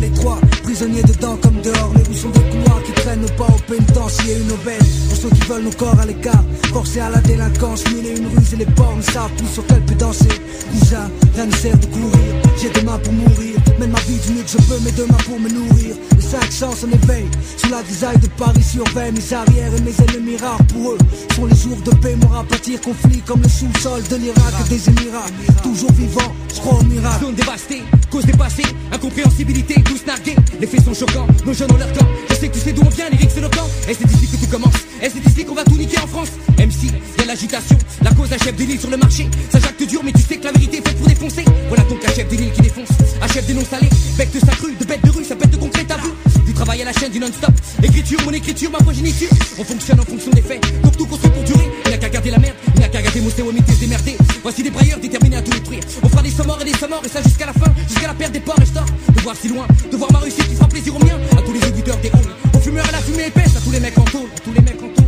[0.00, 1.92] Les trois, prisonniers dedans comme dehors.
[1.96, 4.36] Les rues sont des couloirs qui traînent nos pas au pénitencier.
[4.36, 6.44] Une aubaine pour ceux qui veulent nos corps à l'écart.
[6.72, 9.66] Forcés à la délinquance, mille et une ruses et les porcs ne savent plus sur
[9.66, 10.40] quel peut danser.
[10.70, 12.34] Cousin, rien ne sert de courir.
[12.60, 13.56] J'ai des mains pour mourir.
[13.78, 15.96] Mène ma vie du mieux que je peux, mes deux mains pour me nourrir.
[16.34, 17.26] Les cinq sens en éveil.
[17.56, 20.98] Sous la grisaille de Paris surveille mes arrières et mes ennemis rares pour eux.
[21.36, 25.30] Sont les jours de paix, mon rapatir conflit comme le sous-sol de l'Irak des Émirats.
[25.62, 27.24] Toujours vivant, je crois au miracle.
[27.24, 30.34] Zone dévastée, cause dépassée, incompréhensibilité, tous nargués.
[30.60, 32.06] Les faits sont choquants, nos jeunes ont leur temps.
[32.30, 33.68] Je sais que tu sais d'où on vient, lyrics c'est le plan.
[33.88, 34.74] Et c'est ici que tout commence.
[35.02, 36.30] Et c'est ici qu'on va tout niquer en France.
[36.58, 39.28] MC, y'a l'agitation, la cause achève des lignes sur le marché.
[39.52, 41.44] Ça jacte dur, mais tu sais que la vérité est faite pour défoncer.
[41.68, 42.88] Voilà donc achève des lignes qui défonce.
[43.22, 45.56] Achève des noms salés, bec de sa crue, de bête de rue, ça pète de
[45.56, 46.10] concret, t'as vu
[46.54, 47.52] travail à la chaîne, du non-stop.
[47.82, 49.28] Écriture, mon écriture, ma progéniture.
[49.58, 51.68] On fonctionne en fonction des faits, donc tout construit pour durer.
[51.84, 53.80] Il n'y a qu'à garder la merde, il n'y a qu'à garder mon séomité se
[53.80, 54.16] démerder.
[54.42, 55.82] Voici des brailleurs déterminés à tout détruire.
[56.02, 58.32] On fera des morts et des morts, et ça jusqu'à la fin, jusqu'à la perte
[58.32, 59.12] des ports et je.
[59.12, 61.52] De voir si loin, de voir ma réussite qui fera plaisir aux miens, à tous
[61.52, 62.34] les auditeurs des halls.
[62.54, 64.60] Aux fumeurs à la fumée épaisse, à tous les mecs en tôle, à tous les
[64.60, 65.04] mecs en tôle,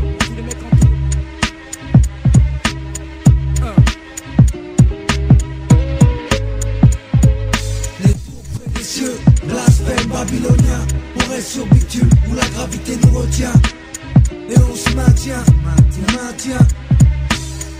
[10.16, 11.05] babylonien.
[11.36, 13.52] On reste sur bitume où la gravité nous retient.
[14.48, 16.66] Et on se maintient, maintient, maintient.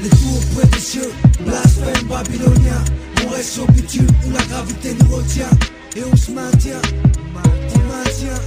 [0.03, 2.85] Les tours près des cieux, blasphème babylonien.
[3.25, 5.49] On reste sur bitume où la gravité nous retient.
[5.97, 6.83] Et on se maintient,
[7.33, 8.43] maintient, maintient.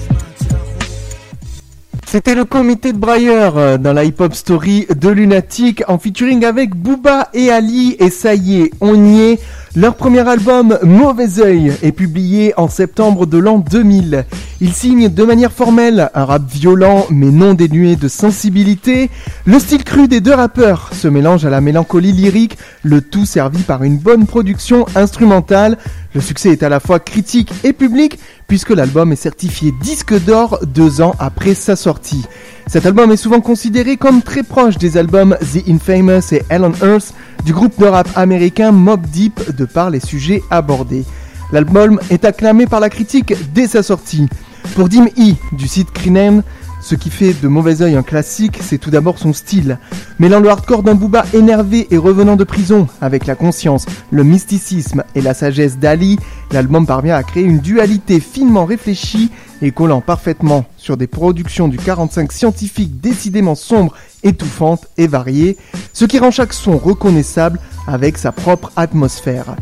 [2.05, 6.76] C'était le comité de Brailleur euh, dans la hip-hop story de Lunatic en featuring avec
[6.76, 9.39] Booba et Ali et ça y est, on y est.
[9.76, 14.26] Leur premier album Mauvais Oeil est publié en septembre de l'an 2000.
[14.61, 19.11] Ils signent de manière formelle un rap violent mais non dénué de sensibilité.
[19.45, 23.61] Le style cru des deux rappeurs se mélange à la mélancolie lyrique, le tout servi
[23.61, 25.78] par une bonne production instrumentale.
[26.15, 28.17] Le succès est à la fois critique et public
[28.47, 32.26] puisque l'album est certifié disque d'or deux ans après sa sortie.
[32.65, 36.74] Cet album est souvent considéré comme très proche des albums The Infamous et Hell on
[36.86, 37.13] Earth
[37.43, 41.05] du groupe de rap américain Mob Deep de par les sujets abordés.
[41.51, 44.27] L'album est acclamé par la critique dès sa sortie.
[44.75, 46.43] Pour Dim E du site Crinem,
[46.81, 49.79] ce qui fait de Mauvais Oeil un classique, c'est tout d'abord son style.
[50.17, 55.03] Mêlant le hardcore d'un Booba énervé et revenant de prison, avec la conscience, le mysticisme
[55.15, 56.17] et la sagesse d'Ali,
[56.51, 59.31] l'album parvient à créer une dualité finement réfléchie
[59.62, 65.57] et collant parfaitement sur des productions du 45 scientifique décidément sombres, étouffantes et variées,
[65.93, 69.55] ce qui rend chaque son reconnaissable avec sa propre atmosphère.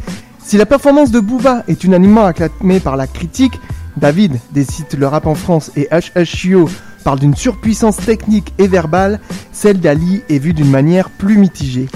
[0.44, 3.60] Si la performance de Booba est unanimement acclamée par la critique,
[3.98, 6.70] David décide le rap en France et HHIO
[7.04, 9.20] parle d'une surpuissance technique et verbale,
[9.54, 11.88] celle d'Ali est vue d'une manière plus mitigée.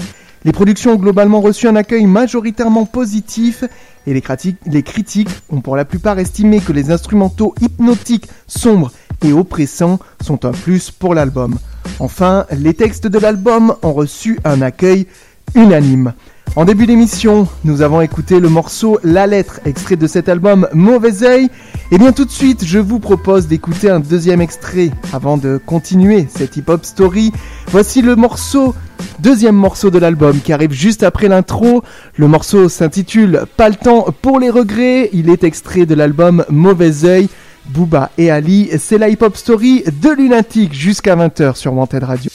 [0.44, 3.62] Les productions ont globalement reçu un accueil majoritairement positif
[4.06, 8.92] et les, critiques, ont pour la plupart estimé que les instrumentaux hypnotiques, sombres
[9.24, 11.58] et oppressants sont un plus pour l'album.
[11.98, 15.06] Enfin, les textes de l'album ont reçu un accueil
[15.54, 16.14] unanime.
[16.54, 21.22] En début d'émission, nous avons écouté le morceau La Lettre, extrait de cet album Mauvais
[21.22, 21.48] Oeil.
[21.90, 26.26] Et bien tout de suite, je vous propose d'écouter un deuxième extrait avant de continuer
[26.28, 27.32] cette hip-hop story.
[27.68, 28.74] Voici le morceau,
[29.18, 31.82] deuxième morceau de l'album qui arrive juste après l'intro.
[32.16, 35.08] Le morceau s'intitule Pas le temps pour les regrets.
[35.14, 37.28] Il est extrait de l'album Mauvais Oeil.
[37.70, 42.30] Booba et Ali, c'est la hip-hop story de Lunatic jusqu'à 20h sur Wanted Radio.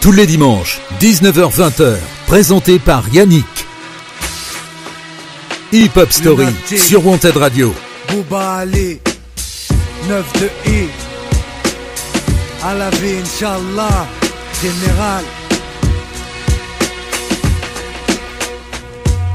[0.00, 1.94] Tous les dimanches, 19h-20h,
[2.32, 3.44] présenté par Yannick.
[5.70, 6.46] Hip Hop Story
[6.78, 7.74] sur Wanted Radio.
[8.08, 8.98] Bouba Ali
[10.08, 10.88] 9 de I.
[12.64, 14.06] À la vie Inch'Allah
[14.62, 15.24] Général.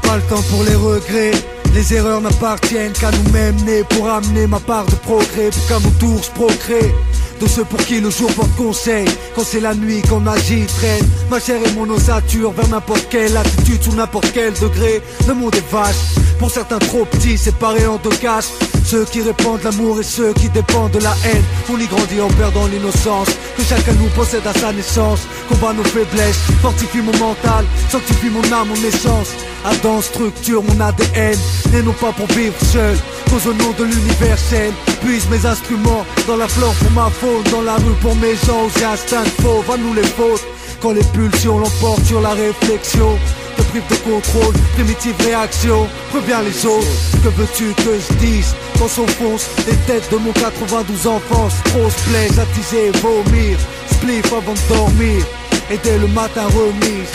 [0.02, 1.30] Pas le temps pour les regrets.
[1.74, 3.62] Les erreurs n'appartiennent qu'à nous-mêmes.
[3.64, 5.50] Nés pour amener ma part de progrès.
[5.50, 6.92] Pour qu'à mon tour je procrée
[7.40, 11.06] de ceux pour qui le jour porte conseil Quand c'est la nuit qu'on agit, traîne.
[11.30, 15.00] Ma chair et mon ossature vers n'importe quelle attitude Sous n'importe quel degré.
[15.26, 18.50] Le monde est vache Pour certains trop petits, séparés en deux caches
[18.84, 21.42] Ceux qui répandent l'amour et ceux qui dépendent de la haine.
[21.72, 23.28] On y grandit en perdant l'innocence.
[23.56, 25.26] Que chacun nous possède à sa naissance.
[25.48, 29.30] Combat nos faiblesses, fortifie mon mental Sanctifie mon âme, mon essence.
[29.64, 31.38] Adam structure mon ADN
[31.74, 32.96] Et non pas pour vivre seul.
[33.30, 34.72] Cause au nom de l'universel
[35.02, 38.68] Puise mes instruments dans la flore pour ma faune Dans la rue pour mes gens
[38.78, 40.44] j'ai instinct de fauve À nous les fautes.
[40.80, 43.18] Quand les pulsions l'emportent sur la réflexion
[43.58, 46.86] Te prive de contrôle, primitive réaction Reviens les autres,
[47.22, 48.54] que veux-tu que je dise?
[48.78, 53.58] Quand s'enfoncent les têtes de mon 92 enfance Trop se plaise, attiser et vomir
[53.92, 55.24] Spliff avant de dormir
[55.70, 57.12] Et dès le matin remise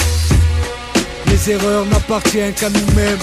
[1.27, 3.17] les erreurs n'appartiennent qu'à nous-mêmes.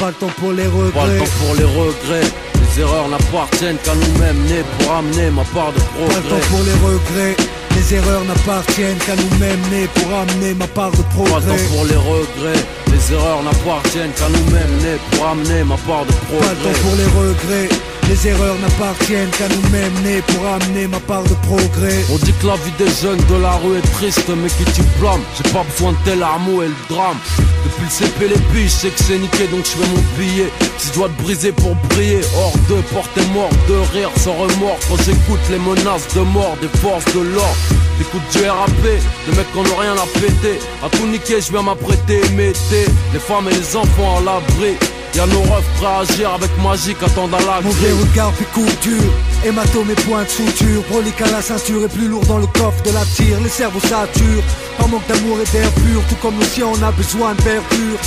[0.00, 0.92] Pas le temps pour les regrets.
[0.92, 2.26] Pas le temps pour les regrets.
[2.54, 6.48] Les erreurs n'appartiennent qu'à nous-mêmes, nés pour amener ma part de Pas le temps progrès.
[6.48, 7.36] pour les regrets.
[7.76, 11.56] Les erreurs n'appartiennent qu'à nous-mêmes, nés pour amener ma part de Pas progrès.
[11.56, 12.62] temps pour les regrets.
[12.92, 16.72] Les erreurs n'appartiennent qu'à nous-mêmes, nés pour amener ma part de Pas progrès.
[16.82, 17.68] pour les regrets.
[18.08, 22.04] Les erreurs n'appartiennent qu'à nous-mêmes, nés pour amener ma part de progrès.
[22.12, 24.82] On dit que la vie des jeunes de la rue est triste, mais qui tu
[25.00, 25.22] blâmes?
[25.36, 27.16] J'ai pas besoin de tel armeau et le drame.
[27.64, 30.50] Depuis le CP, les piges, je sais que c'est niqué, donc je fais mon billet.
[30.78, 34.78] Si je dois te briser pour briller, hors de porter mort, de rire sans remords.
[34.88, 37.56] Quand j'écoute les menaces de mort des forces de l'ordre,
[37.98, 40.58] j'écoute du RAP, des mecs qui n'ont rien à péter.
[40.84, 44.76] À tout niquer, je viens m'apprêter, mettez les femmes et les enfants à l'abri.
[45.14, 49.12] Y'a nos refs prêts à agir avec magie, attendent à la vrai regard puis couture
[49.44, 52.82] Hématome et point de suture Brolique à la ceinture et plus lourd dans le coffre
[52.82, 53.38] de la tire.
[53.40, 54.42] Les cerveaux saturent
[54.76, 56.02] Par manque d'amour et d'air pur.
[56.08, 57.98] Tout comme le sien on a besoin de verdure.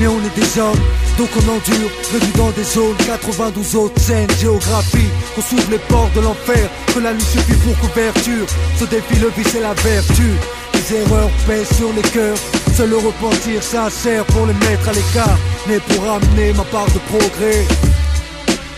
[0.00, 0.80] Mais on est des hommes
[1.18, 1.90] donc on endure.
[2.12, 4.30] Réduit dans des zones 92 autres scènes.
[4.40, 6.70] Géographie On s'ouvre les portes de l'enfer.
[6.94, 8.46] Que la nuit suffit pour couverture.
[8.78, 10.32] Ce défi le vice et la vertu.
[10.74, 12.38] Les erreurs pèsent sur les cœurs
[12.76, 16.98] Seul le repentir sincère pour les mettre à l'écart Mais pour amener ma part de
[17.10, 17.64] progrès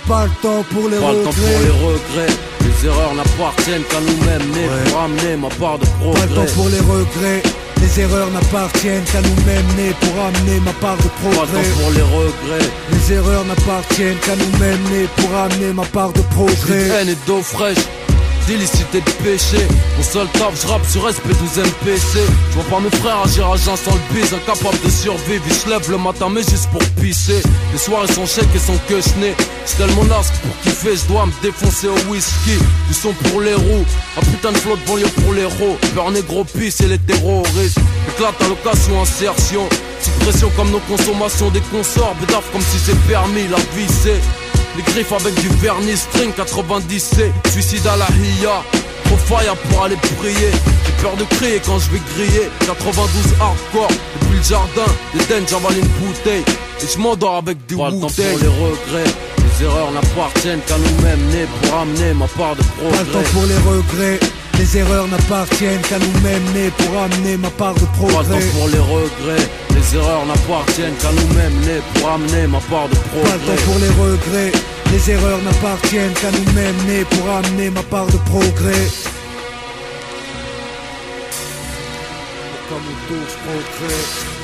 [0.08, 1.64] pas le temps pour les Pas le temps pour regrets.
[1.64, 2.34] les regrets.
[2.64, 6.34] Les erreurs n'appartiennent qu'à nous-mêmes, nés pour amener ma part de Pas le progrès.
[6.46, 7.42] temps pour les regrets.
[7.82, 11.62] Les erreurs n'appartiennent qu'à nous-mêmes, nés pour amener ma part de Pas le progrès.
[11.62, 12.70] temps pour les regrets.
[12.90, 16.88] Les erreurs n'appartiennent qu'à nous-mêmes, nés pour amener ma part de progrès.
[17.02, 17.84] haine et d'eau fraîche,
[18.48, 19.58] d'illicité de péché.
[19.96, 22.18] Mon seul taf, je rappe sur SP12 MPC.
[22.50, 25.44] Je vois pas mes frères agir à jeun sans le bise, incapable de survivre.
[25.52, 27.42] Se lèvent le matin, mais juste pour pisser.
[27.72, 31.32] Les soirées sont chèques et sont que Je tellement nasque pour kiffer, je dois me
[31.42, 32.56] défoncer au whisky.
[32.88, 33.84] Du son pour les roues,
[34.16, 35.76] un putain de flotte banlieue pour les héros.
[35.94, 37.78] Peur négro pisse et les terroristes.
[38.08, 39.68] Éclate à l'occasion, insertion.
[40.00, 42.14] Sous pression comme nos consommations des consorts.
[42.20, 44.47] Bédaf comme si c'est permis, la vie c'est.
[44.78, 48.62] Les griffes avec du vernis string 90C Suicide à la hiya
[49.06, 50.50] Trop fire pour aller prier.
[50.86, 52.48] J'ai peur de crier quand je vais griller.
[52.64, 53.88] 92 hardcore
[54.20, 56.44] Depuis le jardin Des dents j'avale une bouteille.
[56.80, 59.10] Et je m'endors avec du Pas le temps pour les regrets.
[59.58, 63.32] Les erreurs n'appartiennent qu'à nous-mêmes Nés pour amener ma part de Pas le temps progrès.
[63.32, 64.20] pour les regrets.
[64.58, 68.46] Les erreurs n'appartiennent qu'à nous-mêmes, nés pour amener ma part de Pas progrès.
[68.52, 73.00] pour les regrets Les erreurs n'appartiennent qu'à nous-mêmes Nés pour amener ma part de Pas
[73.08, 74.52] progrès pour les regrets.
[74.92, 78.88] Les erreurs n'appartiennent qu'à nous-mêmes, nés pour amener ma part de progrès.
[82.68, 84.38] Comme touche progrès.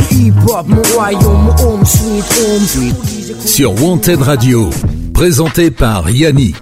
[3.44, 4.70] Sur Wanted Radio,
[5.12, 6.56] présenté par Yannick.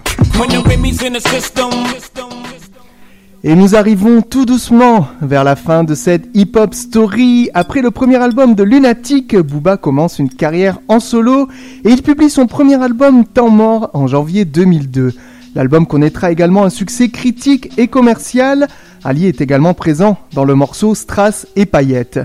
[3.43, 7.51] Et nous arrivons tout doucement vers la fin de cette hip-hop story.
[7.53, 11.49] Après le premier album de Lunatic, Booba commence une carrière en solo
[11.83, 15.13] et il publie son premier album Temps mort en janvier 2002.
[15.53, 18.67] L'album connaîtra également un succès critique et commercial.
[19.05, 22.19] Ali est également présent dans le morceau Strass et Paillettes.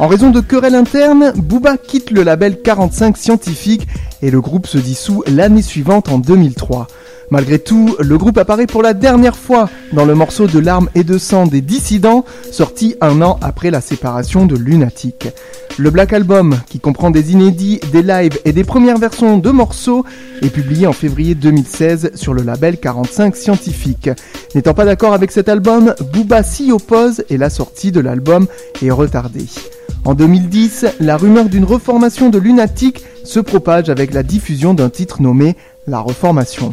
[0.00, 3.86] En raison de querelles internes, Booba quitte le label 45 Scientifique
[4.20, 6.88] et le groupe se dissout l'année suivante en 2003.
[7.34, 11.02] Malgré tout, le groupe apparaît pour la dernière fois dans le morceau de larmes et
[11.02, 15.26] de sang des dissidents, sorti un an après la séparation de Lunatic.
[15.76, 20.04] Le Black Album, qui comprend des inédits, des lives et des premières versions de morceaux,
[20.42, 24.10] est publié en février 2016 sur le label 45 Scientifique.
[24.54, 28.46] N'étant pas d'accord avec cet album, Booba s'y oppose et la sortie de l'album
[28.80, 29.46] est retardée.
[30.04, 35.20] En 2010, la rumeur d'une reformation de Lunatic se propage avec la diffusion d'un titre
[35.20, 35.56] nommé
[35.88, 36.70] La Reformation.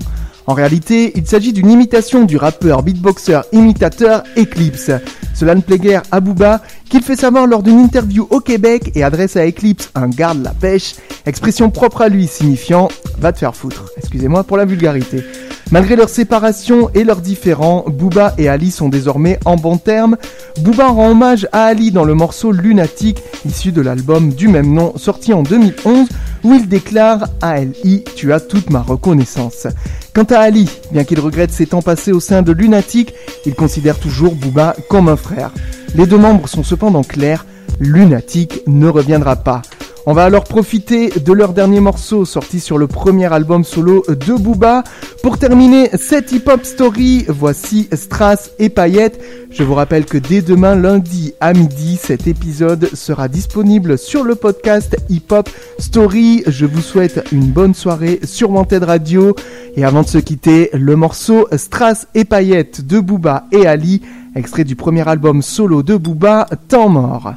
[0.47, 4.91] En réalité, il s'agit d'une imitation du rappeur beatboxer imitateur Eclipse.
[5.33, 9.03] Cela ne plaît guère à Booba, qu'il fait savoir lors d'une interview au Québec et
[9.03, 12.89] adresse à Eclipse un garde la pêche, expression propre à lui signifiant
[13.19, 13.85] va te faire foutre.
[13.97, 15.23] Excusez-moi pour la vulgarité.
[15.71, 20.17] Malgré leur séparation et leurs différends, Booba et Ali sont désormais en bons termes.
[20.59, 24.91] Booba rend hommage à Ali dans le morceau Lunatic, issu de l'album du même nom,
[24.97, 26.09] sorti en 2011,
[26.43, 29.67] où il déclare ALI, tu as toute ma reconnaissance.
[30.13, 33.13] Quant à Ali, bien qu'il regrette ses temps passés au sein de Lunatic,
[33.45, 35.51] il considère toujours Booba comme un frère.
[35.95, 37.45] Les deux membres sont cependant clairs,
[37.79, 39.61] Lunatic ne reviendra pas.
[40.07, 44.33] On va alors profiter de leur dernier morceau sorti sur le premier album solo de
[44.33, 44.83] Booba.
[45.21, 49.21] Pour terminer cette hip-hop story, voici Strass et Paillettes.
[49.51, 54.33] Je vous rappelle que dès demain lundi à midi, cet épisode sera disponible sur le
[54.33, 55.47] podcast Hip Hop
[55.77, 56.43] Story.
[56.47, 59.35] Je vous souhaite une bonne soirée sur Wanted Radio.
[59.75, 64.01] Et avant de se quitter, le morceau Strass et Paillettes de Booba et Ali,
[64.35, 67.35] extrait du premier album solo de Booba, Temps mort.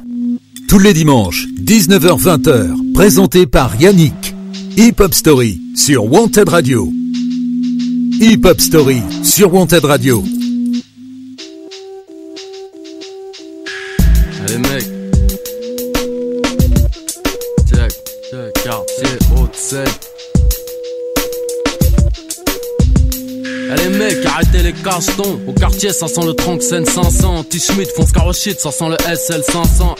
[0.67, 4.33] Tous les dimanches, 19h-20h, présenté par Yannick.
[4.77, 6.91] Hip Hop Story sur Wanted Radio.
[8.19, 10.23] Hip Hop Story sur Wanted Radio.
[14.47, 14.83] Allez mec.
[17.69, 17.91] Check,
[18.31, 19.55] check, quartier, haute
[24.87, 29.95] Au quartier ça sent le Tranxen 500 T-Schmidt fonce carochite, ça sent le SL 500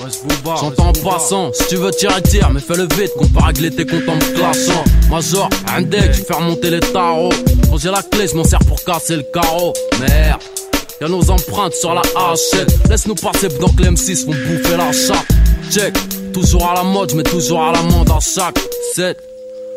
[0.45, 3.85] J'entends en passant, si tu veux tirer tire Mais fais le vite, compare à tes
[3.85, 7.33] comptes en me clashant Major, un deck, tu fais remonter les tarots.
[7.67, 9.73] Quand j'ai la clé, je m'en sers pour casser le carreau.
[9.99, 10.41] Merde.
[11.01, 15.25] Y'a nos empreintes sur la hachette Laisse-nous passer donc les M6 vont bouffer la chatte.
[15.71, 15.95] Check,
[16.31, 18.59] toujours à la mode, mais toujours à l'amende à chaque
[18.93, 19.17] 7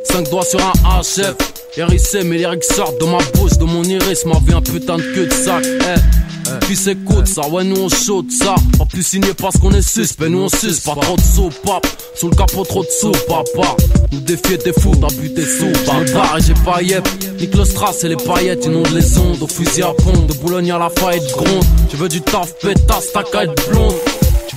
[0.05, 4.25] 5 doigts sur un HF RIC, mes lyrics sortent de ma bouche, de mon iris,
[4.25, 5.64] ma vie un putain de queue de sac.
[5.64, 8.55] Eh, puis s'écoute ça, ouais, nous on chaude ça.
[8.79, 11.87] Pas plus signer parce qu'on est suspect, nous on suce, pas trop de sous, pap.
[12.14, 13.77] Sous le capot, trop de sous, papa.
[14.12, 17.07] Nous défier t'es fou, t'as bu tes sous, barbare et j'ai pas yep.
[17.39, 19.43] Nique le strass et les paillettes, inondent les ondes.
[19.43, 21.64] Au fusil à pompe, de Boulogne à la faille, gronde.
[21.91, 23.95] Tu veux du taf, pétasse, ta être blonde.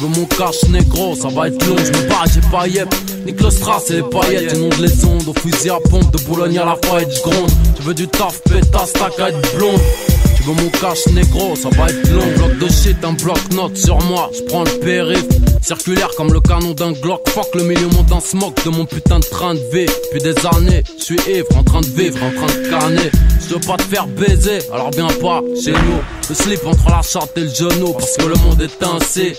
[0.02, 2.92] Tu veux mon cash négro, ça va être long, je me bats, j'ai pas yep.
[3.24, 5.28] Nique le strass et les paillettes, inonde les ondes.
[5.28, 7.52] Au fusil à pompe, de Boulogne à la faille, gronde.
[7.76, 9.80] Tu veux du taf, pétasse, ta être blonde.
[10.36, 12.26] Tu veux mon cash négro, ça va être long.
[12.36, 14.32] Bloc de shit, un bloc note sur moi.
[14.36, 15.28] Je prends le périph.
[15.62, 17.30] Circulaire comme le canon d'un Glock.
[17.30, 19.86] Fuck le milieu monte un smoke de mon putain de train de vie.
[19.86, 23.12] Depuis des années, je suis ivre, en train de vivre, en train de carner.
[23.48, 26.02] Je veux pas te faire baiser, alors viens pas chez nous.
[26.28, 29.36] Le slip entre la charte et le genou, parce que le monde est ainsi.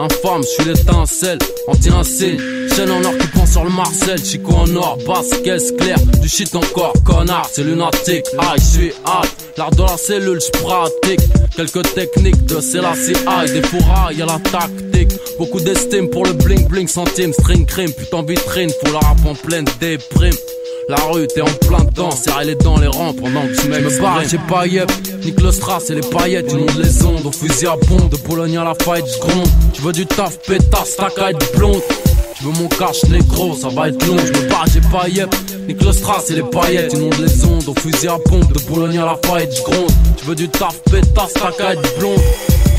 [0.00, 2.38] Infâme, je suis l'étincelle, anti-insigne.
[2.74, 4.18] Chaîne en or qui prend sur le Marcel.
[4.24, 5.98] Chico en or, basse, caisse claire.
[6.22, 8.24] Du shit encore, connard, c'est lunatique.
[8.38, 9.28] Ah, je suis hâte.
[9.58, 11.20] L'art de la cellule, je pratique.
[11.54, 13.52] Quelques techniques de aïe.
[13.52, 15.12] Des fourrailles, y'a la tactique.
[15.38, 17.34] Beaucoup d'estime pour le bling bling centime.
[17.34, 18.70] String cream, putain vitrine.
[18.82, 20.32] Faut la rap en pleine déprime.
[20.90, 24.00] La rue, t'es en plein dedans, serrer les dents, les rangs pendant que tu me
[24.00, 24.90] barre, j'ai pas yep.
[25.24, 28.58] Nique le strass et les paillettes, inonde les ondes, au fusil à bombe, de Pologne
[28.58, 29.46] à la fight, j'gronde.
[29.72, 31.80] Tu veux du taf, pétasse, ta être blonde.
[32.36, 35.32] Tu veux mon cash négro, ça va être long, je me bats, j'ai pas yep.
[35.68, 38.98] Nique le strass et les paillettes, inonde les ondes, au fusil à pompe, de Pologne
[38.98, 39.92] à la fight, j'gronde.
[40.16, 42.20] Tu veux du taf, pétasse, ta être blonde.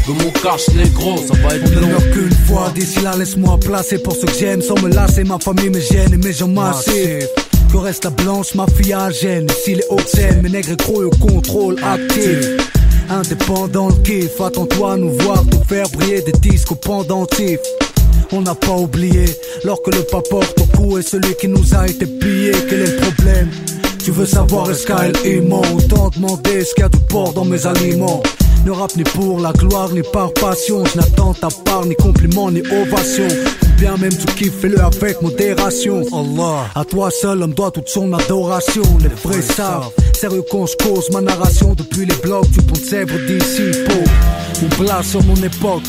[0.06, 1.88] De mon cash négro, ça va être long.
[1.88, 4.62] meurt qu'une fois, d'ici là, laisse-moi placer pour ce que j'aime.
[4.62, 7.30] Sans me lasser, ma famille me gêne et mes gens massifs.
[7.72, 9.48] Que reste la blanche, ma fille à gêne.
[9.64, 10.14] Si les hautes
[10.44, 12.46] mes nègres trop au contrôle actif.
[13.10, 17.60] Indépendant le kiff, attends-toi à nous voir tout faire briller des disques au pendentif.
[18.34, 19.26] On n'a pas oublié,
[19.64, 22.52] lors que le porte au cou est celui qui nous a été pillé.
[22.70, 23.50] Quel est le problème?
[24.04, 27.34] Tu veux savoir est-ce qu'elle est mort Autant demander ce qu'il y a de porc
[27.34, 28.22] dans mes aliments.
[28.66, 30.84] Ne rap ni pour la gloire ni par passion.
[30.86, 33.28] Je n'attends ta part ni compliment ni ovation.
[33.78, 36.04] Bien même kiffes, fais-le avec modération.
[36.14, 38.84] Allah, à toi seul, l'homme doit toute son adoration.
[39.02, 40.76] Les vrais savent, sérieux qu'on se
[41.12, 43.72] ma narration depuis les blocs du pont de zèbre d'ici.
[44.62, 45.84] Mon place sur mon époque.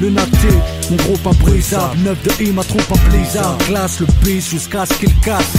[0.00, 0.48] Le naté,
[0.90, 3.56] mon groupe imprisable, neuf de I, ma troupe en blizzard.
[3.66, 5.54] Classe le bis jusqu'à ce qu'il casse.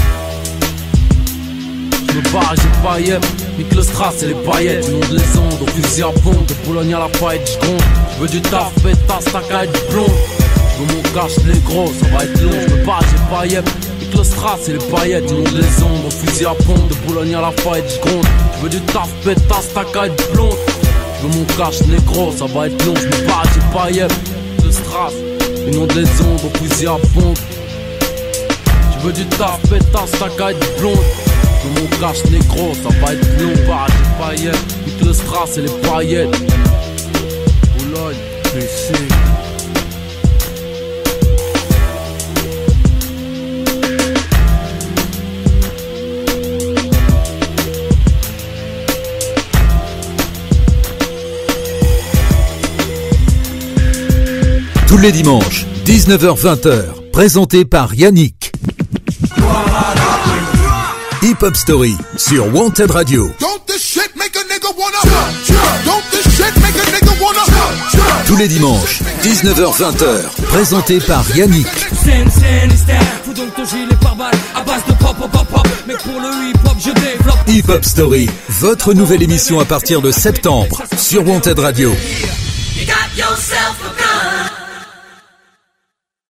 [3.00, 3.26] Yep.
[3.58, 4.86] Nique le strass et les paillettes.
[4.86, 6.46] Du fusil à.
[6.48, 6.54] De
[7.00, 7.58] la je.
[8.16, 10.06] Je veux du taf, pétasse, ta du plomb.
[10.08, 12.52] Je veux mon cash, les gros, ça va être long.
[14.00, 15.28] Nique le strass et les paillettes.
[15.28, 16.90] Du nom de fusil à pompe.
[16.90, 18.22] De Pologne à la je.
[18.58, 19.70] Je veux du taf, pétasse,
[20.34, 20.56] du.
[21.22, 22.94] Je veux mon cash, les gros, ça va être long.
[22.96, 24.12] Je.
[24.64, 24.72] Le
[26.38, 27.40] du fusil à pompe.
[28.94, 31.29] Je veux du taf, pétasse, ta du plomb.
[31.62, 35.62] Je mon cache négro, ça va être long, bah j'ai paillettes, nique le strass et
[35.62, 36.30] les paillettes.
[37.78, 38.16] Boulogne,
[38.54, 38.94] PC.
[54.88, 58.39] Tous les dimanches, 19h-20h, présenté par Yannick.
[61.22, 63.30] Hip Hop Story sur Wanted Radio.
[68.26, 71.68] Tous les dimanches, 19h-20h, présenté par Yannick.
[77.48, 81.92] Hip hop, Story, votre nouvelle émission à partir de septembre sur Wanted Radio.